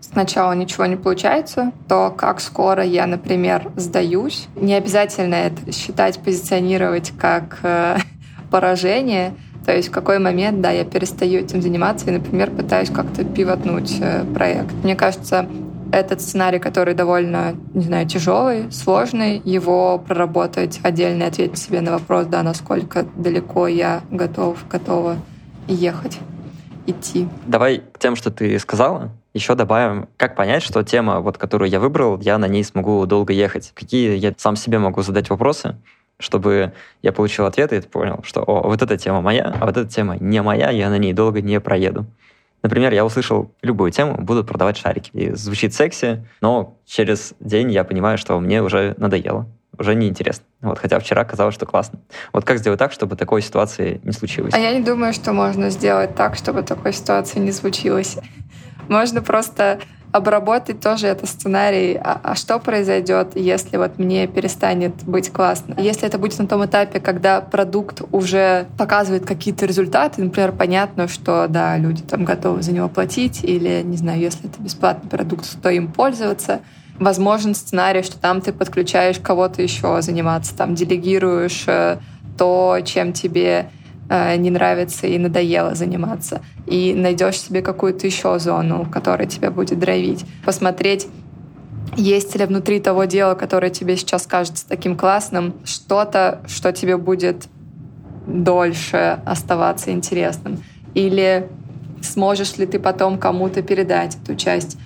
сначала 0.00 0.52
ничего 0.52 0.86
не 0.86 0.96
получается, 0.96 1.72
то 1.88 2.10
как 2.16 2.40
скоро 2.40 2.84
я, 2.84 3.06
например, 3.06 3.70
сдаюсь. 3.76 4.48
Не 4.56 4.74
обязательно 4.74 5.34
это 5.34 5.72
считать, 5.72 6.18
позиционировать 6.20 7.12
как 7.18 7.58
э, 7.62 7.96
поражение. 8.50 9.34
То 9.66 9.74
есть 9.74 9.88
в 9.88 9.90
какой 9.90 10.18
момент, 10.18 10.60
да, 10.60 10.70
я 10.70 10.84
перестаю 10.84 11.40
этим 11.40 11.62
заниматься 11.62 12.10
и, 12.10 12.12
например, 12.12 12.50
пытаюсь 12.50 12.90
как-то 12.90 13.24
пивотнуть 13.24 13.96
э, 14.00 14.24
проект. 14.34 14.72
Мне 14.82 14.94
кажется, 14.94 15.48
этот 15.90 16.20
сценарий, 16.20 16.58
который 16.58 16.94
довольно, 16.94 17.54
не 17.72 17.84
знаю, 17.84 18.06
тяжелый, 18.06 18.70
сложный, 18.72 19.40
его 19.44 19.98
проработать 19.98 20.80
отдельно 20.82 21.24
и 21.24 21.26
ответить 21.26 21.58
себе 21.58 21.80
на 21.80 21.92
вопрос, 21.92 22.26
да, 22.26 22.42
насколько 22.42 23.06
далеко 23.16 23.68
я 23.68 24.02
готов, 24.10 24.58
готова 24.68 25.16
ехать, 25.66 26.18
идти. 26.86 27.28
Давай 27.46 27.82
к 27.92 27.98
тем, 27.98 28.16
что 28.16 28.30
ты 28.30 28.58
сказала, 28.58 29.10
еще 29.32 29.54
добавим, 29.54 30.08
как 30.16 30.36
понять, 30.36 30.62
что 30.62 30.82
тема, 30.82 31.20
вот, 31.20 31.38
которую 31.38 31.70
я 31.70 31.80
выбрал, 31.80 32.20
я 32.20 32.38
на 32.38 32.46
ней 32.46 32.64
смогу 32.64 33.04
долго 33.06 33.32
ехать. 33.32 33.72
Какие 33.74 34.16
я 34.16 34.32
сам 34.36 34.56
себе 34.56 34.78
могу 34.78 35.02
задать 35.02 35.30
вопросы, 35.30 35.76
чтобы 36.18 36.72
я 37.02 37.12
получил 37.12 37.46
ответы 37.46 37.76
и 37.76 37.80
понял, 37.80 38.20
что 38.22 38.42
о, 38.42 38.62
вот 38.68 38.82
эта 38.82 38.96
тема 38.96 39.20
моя, 39.20 39.54
а 39.60 39.66
вот 39.66 39.76
эта 39.76 39.88
тема 39.88 40.16
не 40.18 40.40
моя, 40.42 40.70
я 40.70 40.88
на 40.88 40.98
ней 40.98 41.12
долго 41.12 41.40
не 41.40 41.60
проеду. 41.60 42.06
Например, 42.62 42.94
я 42.94 43.04
услышал 43.04 43.50
любую 43.60 43.90
тему, 43.90 44.16
буду 44.16 44.42
продавать 44.42 44.78
шарики. 44.78 45.10
И 45.12 45.32
звучит 45.32 45.74
секси, 45.74 46.26
но 46.40 46.78
через 46.86 47.34
день 47.38 47.70
я 47.70 47.84
понимаю, 47.84 48.16
что 48.16 48.40
мне 48.40 48.62
уже 48.62 48.94
надоело, 48.96 49.46
уже 49.78 49.94
неинтересно. 49.94 50.44
Вот, 50.60 50.78
хотя 50.78 50.98
вчера 50.98 51.24
казалось, 51.24 51.54
что 51.54 51.66
классно. 51.66 52.00
Вот 52.32 52.44
как 52.44 52.58
сделать 52.58 52.78
так, 52.78 52.92
чтобы 52.92 53.16
такой 53.16 53.42
ситуации 53.42 54.00
не 54.04 54.12
случилось? 54.12 54.54
А 54.54 54.58
я 54.58 54.76
не 54.76 54.82
думаю, 54.82 55.12
что 55.12 55.32
можно 55.32 55.70
сделать 55.70 56.14
так, 56.14 56.36
чтобы 56.36 56.62
такой 56.62 56.92
ситуации 56.92 57.38
не 57.38 57.52
случилось. 57.52 58.16
Можно 58.88 59.22
просто 59.22 59.80
обработать 60.14 60.78
тоже 60.78 61.08
это 61.08 61.26
сценарий, 61.26 61.96
а, 61.96 62.20
а 62.22 62.34
что 62.36 62.60
произойдет, 62.60 63.32
если 63.34 63.78
вот 63.78 63.98
мне 63.98 64.28
перестанет 64.28 65.02
быть 65.02 65.32
классно. 65.32 65.74
Если 65.76 66.06
это 66.06 66.18
будет 66.18 66.38
на 66.38 66.46
том 66.46 66.64
этапе, 66.64 67.00
когда 67.00 67.40
продукт 67.40 68.00
уже 68.12 68.68
показывает 68.78 69.26
какие-то 69.26 69.66
результаты, 69.66 70.22
например, 70.22 70.52
понятно, 70.52 71.08
что 71.08 71.48
да, 71.48 71.76
люди 71.76 72.02
там 72.02 72.24
готовы 72.24 72.62
за 72.62 72.70
него 72.70 72.88
платить, 72.88 73.42
или, 73.42 73.82
не 73.82 73.96
знаю, 73.96 74.20
если 74.20 74.48
это 74.48 74.62
бесплатный 74.62 75.10
продукт, 75.10 75.60
то 75.60 75.68
им 75.68 75.90
пользоваться, 75.90 76.60
возможен 76.98 77.54
сценарий, 77.54 78.02
что 78.02 78.18
там 78.18 78.40
ты 78.40 78.52
подключаешь 78.52 79.18
кого-то 79.18 79.62
еще 79.62 80.00
заниматься, 80.02 80.56
там 80.56 80.74
делегируешь 80.74 81.64
э, 81.66 81.98
то, 82.36 82.78
чем 82.84 83.12
тебе 83.12 83.70
Э, 84.08 84.36
не 84.36 84.50
нравится 84.50 85.06
и 85.06 85.18
надоело 85.18 85.74
заниматься. 85.74 86.42
И 86.66 86.94
найдешь 86.94 87.40
себе 87.40 87.62
какую-то 87.62 88.06
еще 88.06 88.38
зону, 88.38 88.86
которая 88.90 89.26
тебя 89.26 89.50
будет 89.50 89.78
драйвить. 89.78 90.24
Посмотреть, 90.44 91.08
есть 91.96 92.36
ли 92.36 92.44
внутри 92.44 92.80
того 92.80 93.04
дела, 93.04 93.34
которое 93.34 93.70
тебе 93.70 93.96
сейчас 93.96 94.26
кажется 94.26 94.66
таким 94.68 94.96
классным, 94.96 95.54
что-то, 95.64 96.42
что 96.46 96.72
тебе 96.72 96.96
будет 96.96 97.46
дольше 98.26 99.20
оставаться 99.24 99.90
интересным. 99.90 100.62
Или 100.94 101.48
сможешь 102.02 102.56
ли 102.58 102.66
ты 102.66 102.78
потом 102.78 103.18
кому-то 103.18 103.62
передать 103.62 104.16
эту 104.22 104.34
часть. 104.36 104.76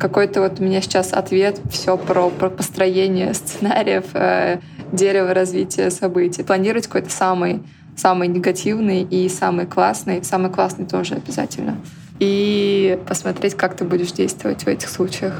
Какой-то 0.00 0.40
вот 0.40 0.60
у 0.60 0.64
меня 0.64 0.80
сейчас 0.80 1.12
ответ 1.12 1.60
все 1.70 1.98
про, 1.98 2.30
про 2.30 2.48
построение 2.48 3.34
сценариев, 3.34 4.06
э, 4.14 4.60
дерево 4.92 5.34
развития 5.34 5.90
событий. 5.90 6.42
Планировать 6.42 6.86
какой-то 6.86 7.10
самый 7.10 7.62
самый 7.96 8.28
негативный 8.28 9.02
и 9.02 9.28
самый 9.28 9.66
классный. 9.66 10.24
Самый 10.24 10.50
классный 10.50 10.86
тоже 10.86 11.16
обязательно. 11.16 11.76
И 12.18 12.98
посмотреть, 13.06 13.54
как 13.56 13.76
ты 13.76 13.84
будешь 13.84 14.12
действовать 14.12 14.64
в 14.64 14.68
этих 14.68 14.88
случаях. 14.88 15.38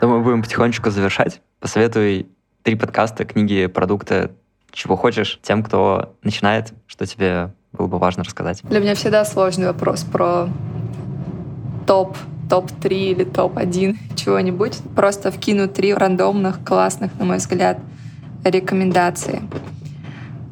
Думаю, 0.00 0.22
будем 0.22 0.42
потихонечку 0.42 0.90
завершать. 0.90 1.40
Посоветуй 1.58 2.28
три 2.62 2.76
подкаста, 2.76 3.24
книги, 3.24 3.66
продукты, 3.66 4.30
чего 4.70 4.94
хочешь, 4.94 5.40
тем, 5.42 5.64
кто 5.64 6.14
начинает, 6.22 6.74
что 6.86 7.06
тебе 7.06 7.52
было 7.72 7.88
бы 7.88 7.98
важно 7.98 8.22
рассказать. 8.22 8.60
Для 8.62 8.78
меня 8.78 8.94
всегда 8.94 9.24
сложный 9.24 9.66
вопрос 9.66 10.04
про 10.04 10.48
топ 11.86 12.16
топ-3 12.48 12.88
или 12.88 13.24
топ-1 13.24 13.96
чего-нибудь. 14.16 14.78
Просто 14.94 15.30
вкину 15.30 15.68
три 15.68 15.94
рандомных, 15.94 16.64
классных, 16.64 17.18
на 17.18 17.24
мой 17.24 17.38
взгляд, 17.38 17.78
рекомендации. 18.44 19.42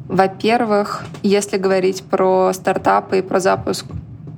Во-первых, 0.07 1.05
если 1.21 1.57
говорить 1.57 2.03
про 2.03 2.51
стартапы 2.53 3.19
и 3.19 3.21
про 3.21 3.39
запуск 3.39 3.85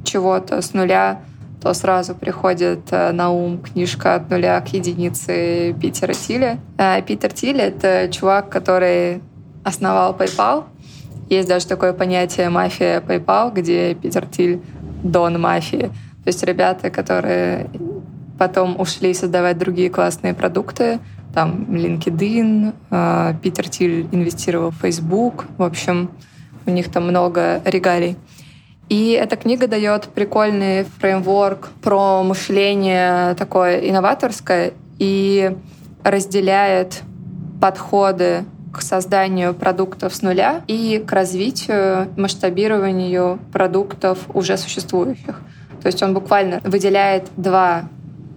чего-то 0.04 0.62
с 0.62 0.74
нуля, 0.74 1.22
то 1.62 1.74
сразу 1.74 2.14
приходит 2.14 2.82
э, 2.92 3.12
на 3.12 3.32
ум 3.32 3.58
книжка 3.58 4.16
«От 4.16 4.30
нуля 4.30 4.62
к 4.62 4.68
единице» 4.68 5.74
Питера 5.82 6.14
Тиля. 6.14 6.60
Э, 6.78 7.02
Питер 7.02 7.34
Тиль— 7.34 7.60
это 7.62 8.08
чувак, 8.12 8.50
который 8.50 9.22
основал 9.64 10.14
PayPal. 10.14 10.66
Есть 11.28 11.50
даже 11.50 11.66
такое 11.66 11.94
понятие 11.94 12.50
«мафия 12.50 13.02
PayPal», 13.02 13.52
где 13.52 13.96
Питер 13.96 14.28
Тиль— 14.28 14.62
дон 15.04 15.42
мафии. 15.42 15.90
То 16.26 16.30
есть 16.30 16.44
ребята, 16.44 16.90
которые 16.90 17.70
потом 18.40 18.80
ушли 18.80 19.14
создавать 19.14 19.60
другие 19.60 19.92
классные 19.92 20.34
продукты, 20.34 21.00
там 21.36 21.68
LinkedIn, 21.70 22.74
а, 22.90 23.36
Питер 23.44 23.70
Тиль 23.70 24.08
инвестировал 24.12 24.72
в 24.72 24.78
Facebook, 24.78 25.46
в 25.58 25.64
общем, 25.64 26.10
у 26.66 26.72
них 26.72 26.92
там 26.92 27.08
много 27.08 27.62
регалий. 27.64 28.18
И 28.90 29.12
эта 29.12 29.36
книга 29.36 29.68
дает 29.68 30.06
прикольный 30.06 30.86
фреймворк 31.00 31.70
про 31.84 32.24
мышление 32.24 33.36
такое 33.36 33.80
инноваторское 33.88 34.74
и 34.98 35.56
разделяет 36.04 37.04
подходы 37.62 38.46
к 38.74 38.82
созданию 38.82 39.54
продуктов 39.54 40.14
с 40.16 40.24
нуля 40.24 40.62
и 40.68 41.04
к 41.06 41.12
развитию, 41.12 42.10
масштабированию 42.18 43.40
продуктов 43.54 44.20
уже 44.34 44.58
существующих. 44.58 45.40
То 45.86 45.90
есть 45.90 46.02
он 46.02 46.16
буквально 46.16 46.62
выделяет 46.64 47.26
два 47.38 47.84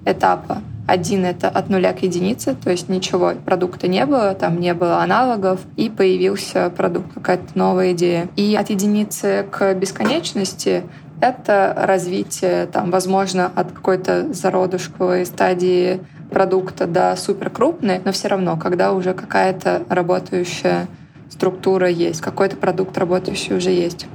этапа 0.04 0.58
один— 0.86 1.24
это 1.26 1.48
от 1.48 1.70
нуля 1.70 1.94
к 1.94 2.02
единице, 2.02 2.54
то 2.54 2.70
есть 2.70 2.90
ничего, 2.90 3.32
продукта 3.42 3.88
не 3.88 4.04
было, 4.04 4.34
там 4.34 4.60
не 4.60 4.74
было 4.74 4.98
аналогов, 5.02 5.60
и 5.76 5.88
появился 5.88 6.68
продукт, 6.68 7.14
какая-то 7.14 7.46
новая 7.54 7.92
идея. 7.92 8.28
И 8.36 8.54
от 8.54 8.68
единицы 8.68 9.46
к 9.50 9.72
бесконечности— 9.72 10.82
это 11.22 11.74
развитие, 11.74 12.66
там, 12.66 12.90
возможно, 12.90 13.50
от 13.54 13.72
какой-то 13.72 14.30
зародышковой 14.34 15.24
стадии 15.24 16.00
продукта 16.30 16.86
до 16.86 17.16
суперкрупной, 17.16 18.02
но 18.04 18.12
все 18.12 18.28
равно, 18.28 18.58
когда 18.58 18.92
уже 18.92 19.14
какая-то 19.14 19.84
работающая 19.88 20.86
структура 21.30 21.88
есть, 21.88 22.20
какой-то 22.20 22.56
продукт 22.56 22.98
работающий 22.98 23.56
уже 23.56 23.70
есть. 23.70 24.06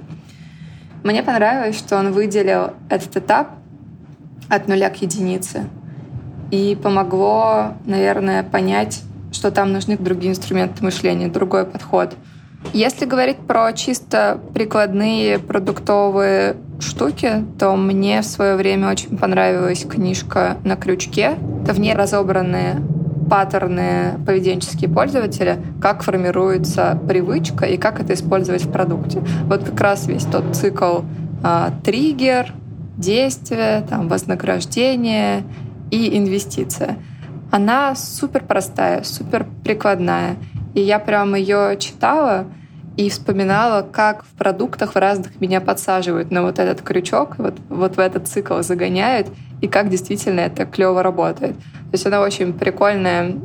Мне 1.03 1.21
понравилось, 1.21 1.77
что 1.77 1.97
он 1.97 2.13
выделил 2.13 2.71
этот 2.89 3.17
этап 3.17 3.49
от 4.49 4.67
нуля 4.67 4.89
к 4.89 5.01
единице. 5.01 5.67
И 6.49 6.77
помогло, 6.81 7.73
наверное, 7.85 8.43
понять, 8.43 9.01
что 9.31 9.51
там 9.51 9.73
нужны 9.73 9.97
другие 9.97 10.31
инструменты 10.31 10.83
мышления, 10.83 11.27
другой 11.27 11.65
подход. 11.65 12.15
Если 12.71 13.05
говорить 13.05 13.37
про 13.37 13.73
чисто 13.73 14.39
прикладные 14.53 15.39
продуктовые 15.39 16.55
штуки, 16.79 17.43
то 17.59 17.75
мне 17.75 18.21
в 18.21 18.25
свое 18.25 18.55
время 18.55 18.89
очень 18.89 19.17
понравилась 19.17 19.85
книжка 19.85 20.57
«На 20.63 20.77
крючке». 20.77 21.35
В 21.67 21.79
ней 21.79 21.93
разобранные 21.93 22.81
паттерны 23.33 24.19
поведенческие 24.27 24.91
пользователя, 24.91 25.57
как 25.81 26.03
формируется 26.03 26.99
привычка 27.07 27.65
и 27.65 27.77
как 27.77 27.99
это 27.99 28.13
использовать 28.13 28.63
в 28.63 28.71
продукте. 28.71 29.23
Вот 29.45 29.63
как 29.63 29.81
раз 29.81 30.05
весь 30.05 30.25
тот 30.25 30.55
цикл 30.55 30.99
а, 31.41 31.73
триггер, 31.83 32.53
действие, 32.95 33.87
там, 33.89 34.07
вознаграждение 34.07 35.45
и 35.89 36.15
инвестиция. 36.15 36.97
Она 37.49 37.95
супер 37.95 38.43
простая, 38.43 39.01
супер 39.01 39.47
прикладная. 39.63 40.35
И 40.75 40.81
я 40.81 40.99
прям 40.99 41.33
ее 41.33 41.75
читала 41.79 42.45
и 42.95 43.09
вспоминала, 43.09 43.81
как 43.81 44.23
в 44.23 44.37
продуктах 44.37 44.93
в 44.93 44.97
разных 44.97 45.39
меня 45.41 45.61
подсаживают 45.61 46.31
на 46.31 46.43
вот 46.43 46.59
этот 46.59 46.81
крючок, 46.81 47.35
вот, 47.37 47.55
вот 47.69 47.95
в 47.95 47.99
этот 47.99 48.27
цикл 48.27 48.61
загоняют, 48.61 49.27
и 49.61 49.67
как 49.67 49.89
действительно 49.89 50.41
это 50.41 50.65
клево 50.65 51.01
работает. 51.01 51.55
То 51.55 51.93
есть 51.93 52.05
она 52.05 52.21
очень 52.21 52.53
прикольная, 52.53 53.35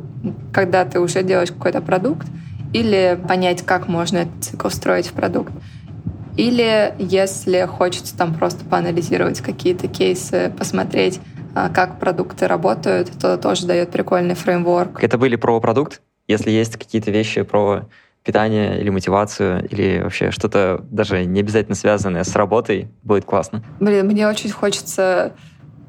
когда 0.53 0.85
ты 0.85 0.99
уже 0.99 1.23
делаешь 1.23 1.51
какой-то 1.51 1.81
продукт, 1.81 2.27
или 2.73 3.19
понять, 3.27 3.63
как 3.63 3.87
можно 3.87 4.19
этот 4.19 4.43
цикл 4.43 4.67
встроить 4.67 5.07
в 5.07 5.13
продукт. 5.13 5.51
Или 6.37 6.93
если 6.99 7.65
хочется 7.65 8.15
там 8.15 8.33
просто 8.33 8.63
поанализировать 8.63 9.41
какие-то 9.41 9.87
кейсы, 9.87 10.53
посмотреть, 10.57 11.19
а, 11.55 11.69
как 11.69 11.99
продукты 11.99 12.47
работают, 12.47 13.11
то 13.19 13.37
тоже 13.37 13.65
дает 13.65 13.89
прикольный 13.89 14.35
фреймворк. 14.35 15.03
Это 15.03 15.17
были 15.17 15.35
про 15.35 15.59
продукт? 15.59 16.01
Если 16.27 16.51
есть 16.51 16.77
какие-то 16.77 17.09
вещи 17.09 17.41
про 17.41 17.89
питание 18.23 18.79
или 18.79 18.89
мотивацию, 18.89 19.67
или 19.69 20.01
вообще 20.01 20.31
что-то 20.31 20.85
даже 20.89 21.25
не 21.25 21.39
обязательно 21.39 21.75
связанное 21.75 22.23
с 22.23 22.35
работой, 22.35 22.89
будет 23.03 23.25
классно. 23.25 23.63
Блин, 23.79 24.07
мне 24.07 24.27
очень 24.27 24.51
хочется 24.51 25.33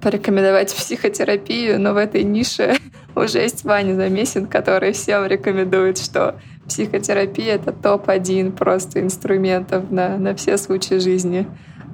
порекомендовать 0.00 0.74
психотерапию, 0.74 1.80
но 1.80 1.92
в 1.92 1.96
этой 1.96 2.22
нише 2.22 2.76
уже 3.14 3.40
есть 3.40 3.64
Ваня 3.64 3.94
Замесин, 3.94 4.46
который 4.46 4.92
всем 4.92 5.26
рекомендует, 5.26 5.98
что 5.98 6.36
психотерапия— 6.66 7.54
это 7.56 7.72
топ-1 7.72 8.52
просто 8.52 9.00
инструментов 9.00 9.90
на, 9.90 10.16
на 10.16 10.34
все 10.34 10.56
случаи 10.56 10.98
жизни. 10.98 11.46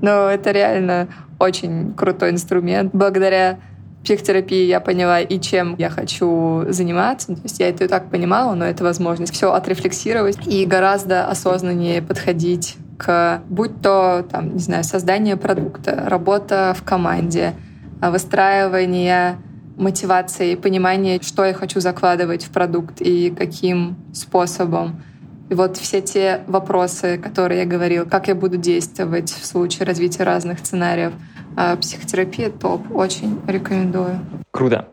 Но 0.02 0.28
это 0.28 0.50
реально 0.50 1.08
очень 1.38 1.94
крутой 1.94 2.30
инструмент. 2.30 2.90
Благодаря 2.92 3.58
психотерапии 4.06 4.64
я 4.66 4.78
поняла 4.78 5.20
и 5.20 5.40
чем 5.40 5.74
я 5.78 5.90
хочу 5.90 6.64
заниматься. 6.68 7.34
То 7.34 7.40
есть 7.42 7.58
я 7.58 7.68
это 7.68 7.84
и 7.84 7.88
так 7.88 8.08
понимала, 8.08 8.54
но 8.54 8.64
это 8.64 8.84
возможность 8.84 9.34
все 9.34 9.52
отрефлексировать 9.52 10.38
и 10.46 10.64
гораздо 10.64 11.26
осознаннее 11.26 12.00
подходить 12.02 12.76
к, 12.96 13.42
будь 13.48 13.82
то, 13.82 14.24
там, 14.30 14.54
не 14.54 14.60
знаю, 14.60 14.84
создание 14.84 15.36
продукта, 15.36 16.04
работа 16.06 16.74
в 16.78 16.84
команде, 16.84 17.54
выстраивание 18.00 19.38
мотивации, 19.76 20.54
понимание, 20.54 21.18
что 21.20 21.44
я 21.44 21.52
хочу 21.52 21.80
закладывать 21.80 22.44
в 22.44 22.50
продукт 22.50 23.00
и 23.00 23.30
каким 23.30 23.96
способом. 24.14 25.02
И 25.50 25.54
вот 25.54 25.76
все 25.76 26.00
те 26.00 26.42
вопросы, 26.46 27.18
которые 27.18 27.60
я 27.60 27.66
говорил, 27.66 28.06
как 28.06 28.28
я 28.28 28.34
буду 28.36 28.56
действовать 28.56 29.30
в 29.30 29.44
случае 29.44 29.86
развития 29.86 30.22
разных 30.22 30.60
сценариев, 30.60 31.12
а, 31.12 31.35
психотерапия 31.80 32.50
топ, 32.50 32.94
очень 32.94 33.40
рекомендую. 33.46 34.20
Круто. 34.50 34.88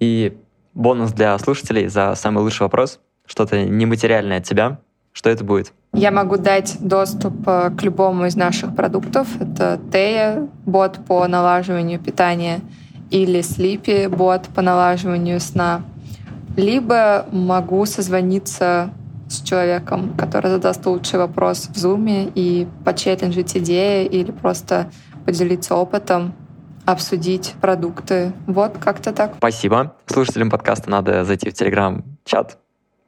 И 0.00 0.36
бонус 0.74 1.12
для 1.12 1.38
слушателей 1.38 1.88
за 1.88 2.14
самый 2.14 2.42
лучший 2.42 2.62
вопрос, 2.62 3.00
что-то 3.26 3.64
нематериальное 3.64 4.38
от 4.38 4.44
тебя, 4.44 4.78
что 5.12 5.30
это 5.30 5.44
будет? 5.44 5.72
Я 5.92 6.10
могу 6.10 6.36
дать 6.36 6.76
доступ 6.80 7.34
э, 7.46 7.70
к 7.76 7.82
любому 7.82 8.26
из 8.26 8.36
наших 8.36 8.76
продуктов. 8.76 9.26
Это 9.40 9.80
Тея, 9.90 10.46
бот 10.64 11.00
по 11.06 11.26
налаживанию 11.26 11.98
питания, 11.98 12.60
или 13.10 13.40
Sleepy, 13.40 14.08
бот 14.08 14.48
по 14.54 14.62
налаживанию 14.62 15.40
сна. 15.40 15.82
Либо 16.56 17.26
могу 17.32 17.84
созвониться 17.86 18.90
с 19.28 19.42
человеком, 19.42 20.14
который 20.16 20.50
задаст 20.50 20.84
лучший 20.86 21.18
вопрос 21.18 21.68
в 21.68 21.76
Zoom 21.76 22.32
и 22.34 22.66
почелленджить 22.84 23.56
идеи 23.56 24.06
или 24.06 24.30
просто 24.30 24.90
поделиться 25.28 25.74
опытом, 25.76 26.32
обсудить 26.86 27.54
продукты. 27.60 28.32
Вот 28.46 28.78
как-то 28.78 29.12
так. 29.12 29.34
Спасибо. 29.36 29.94
Слушателям 30.06 30.48
подкаста 30.48 30.88
надо 30.88 31.22
зайти 31.26 31.50
в 31.50 31.52
Телеграм-чат 31.52 32.56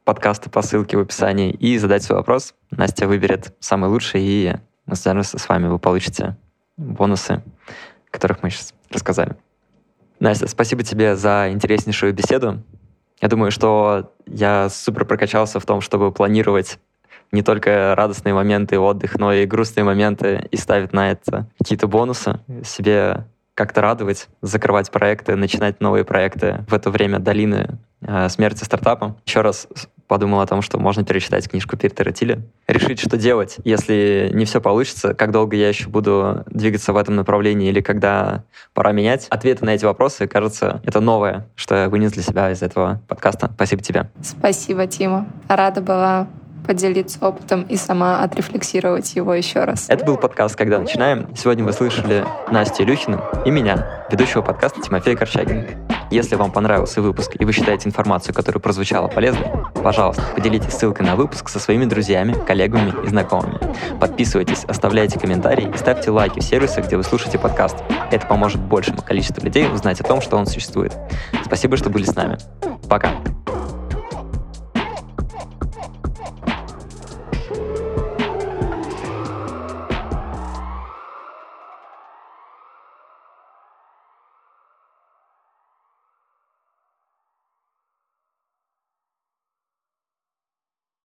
подкаста 0.03 0.51
по 0.51 0.61
ссылке 0.61 0.97
в 0.97 0.99
описании 0.99 1.49
и 1.49 1.79
задать 1.79 2.03
свой 2.03 2.19
вопрос. 2.19 2.53
Настя 2.69 3.07
выберет 3.07 3.55
самый 3.59 3.89
лучший, 3.89 4.21
и 4.21 4.53
мы 4.85 4.95
свяжемся 4.95 5.39
с 5.39 5.49
вами, 5.49 5.65
вы 5.65 5.79
получите 5.79 6.37
бонусы, 6.77 7.41
которых 8.11 8.43
мы 8.43 8.51
сейчас 8.51 8.75
рассказали. 8.91 9.35
Настя, 10.19 10.47
спасибо 10.47 10.83
тебе 10.83 11.15
за 11.15 11.49
интереснейшую 11.51 12.13
беседу. 12.13 12.61
Я 13.19 13.29
думаю, 13.29 13.49
что 13.49 14.13
я 14.27 14.69
супер 14.69 15.05
прокачался 15.05 15.59
в 15.59 15.65
том, 15.65 15.81
чтобы 15.81 16.11
планировать 16.11 16.77
не 17.31 17.43
только 17.43 17.95
радостные 17.95 18.33
моменты 18.33 18.79
отдых, 18.79 19.17
но 19.17 19.33
и 19.33 19.45
грустные 19.45 19.83
моменты 19.83 20.47
и 20.51 20.57
ставить 20.57 20.93
на 20.93 21.11
это 21.11 21.47
какие-то 21.57 21.87
бонусы, 21.87 22.39
себе 22.63 23.25
как-то 23.53 23.81
радовать, 23.81 24.27
закрывать 24.41 24.91
проекты, 24.91 25.35
начинать 25.35 25.81
новые 25.81 26.03
проекты 26.03 26.65
в 26.67 26.73
это 26.73 26.89
время 26.89 27.19
долины 27.19 27.77
э, 28.01 28.29
смерти 28.29 28.63
стартапа. 28.63 29.17
Еще 29.25 29.41
раз 29.41 29.67
подумал 30.07 30.41
о 30.41 30.47
том, 30.47 30.61
что 30.61 30.77
можно 30.77 31.05
перечитать 31.05 31.49
книжку 31.49 31.77
Питера 31.77 32.11
Тиля. 32.11 32.41
Решить, 32.67 32.99
что 32.99 33.17
делать, 33.17 33.57
если 33.63 34.29
не 34.33 34.43
все 34.43 34.59
получится, 34.59 35.13
как 35.13 35.31
долго 35.31 35.55
я 35.55 35.69
еще 35.69 35.87
буду 35.87 36.43
двигаться 36.47 36.91
в 36.91 36.97
этом 36.97 37.15
направлении 37.15 37.69
или 37.69 37.81
когда 37.81 38.43
пора 38.73 38.91
менять. 38.91 39.27
Ответы 39.29 39.63
на 39.63 39.69
эти 39.69 39.85
вопросы, 39.85 40.27
кажется, 40.27 40.81
это 40.83 40.99
новое, 40.99 41.47
что 41.55 41.75
я 41.75 41.89
вынес 41.89 42.11
для 42.11 42.23
себя 42.23 42.51
из 42.51 42.61
этого 42.61 43.01
подкаста. 43.07 43.51
Спасибо 43.55 43.83
тебе. 43.83 44.09
Спасибо, 44.21 44.87
Тима. 44.87 45.27
Рада 45.47 45.81
была 45.81 46.27
поделиться 46.71 47.19
опытом 47.19 47.63
и 47.63 47.75
сама 47.75 48.23
отрефлексировать 48.23 49.13
его 49.17 49.33
еще 49.33 49.65
раз. 49.65 49.87
Это 49.89 50.05
был 50.05 50.15
подкаст 50.15 50.55
«Когда 50.55 50.79
начинаем». 50.79 51.27
Сегодня 51.35 51.65
вы 51.65 51.73
слышали 51.73 52.23
Настю 52.49 52.83
Илюхину 52.83 53.21
и 53.43 53.51
меня, 53.51 54.05
ведущего 54.09 54.41
подкаста 54.41 54.81
Тимофея 54.81 55.17
Корчагина. 55.17 55.65
Если 56.11 56.35
вам 56.35 56.49
понравился 56.49 57.01
выпуск 57.01 57.35
и 57.37 57.43
вы 57.43 57.51
считаете 57.51 57.89
информацию, 57.89 58.33
которая 58.33 58.61
прозвучала 58.61 59.09
полезной, 59.09 59.47
пожалуйста, 59.83 60.23
поделитесь 60.33 60.71
ссылкой 60.71 61.05
на 61.05 61.17
выпуск 61.17 61.49
со 61.49 61.59
своими 61.59 61.83
друзьями, 61.83 62.37
коллегами 62.47 62.93
и 63.03 63.09
знакомыми. 63.09 63.59
Подписывайтесь, 63.99 64.63
оставляйте 64.63 65.19
комментарии 65.19 65.69
и 65.75 65.77
ставьте 65.77 66.09
лайки 66.09 66.39
в 66.39 66.43
сервисах, 66.43 66.85
где 66.85 66.95
вы 66.95 67.03
слушаете 67.03 67.37
подкаст. 67.37 67.75
Это 68.11 68.25
поможет 68.27 68.61
большему 68.61 69.01
количеству 69.01 69.43
людей 69.43 69.69
узнать 69.69 69.99
о 69.99 70.05
том, 70.05 70.21
что 70.21 70.37
он 70.37 70.45
существует. 70.45 70.93
Спасибо, 71.43 71.75
что 71.75 71.89
были 71.89 72.05
с 72.05 72.15
нами. 72.15 72.37
Пока. 72.87 73.11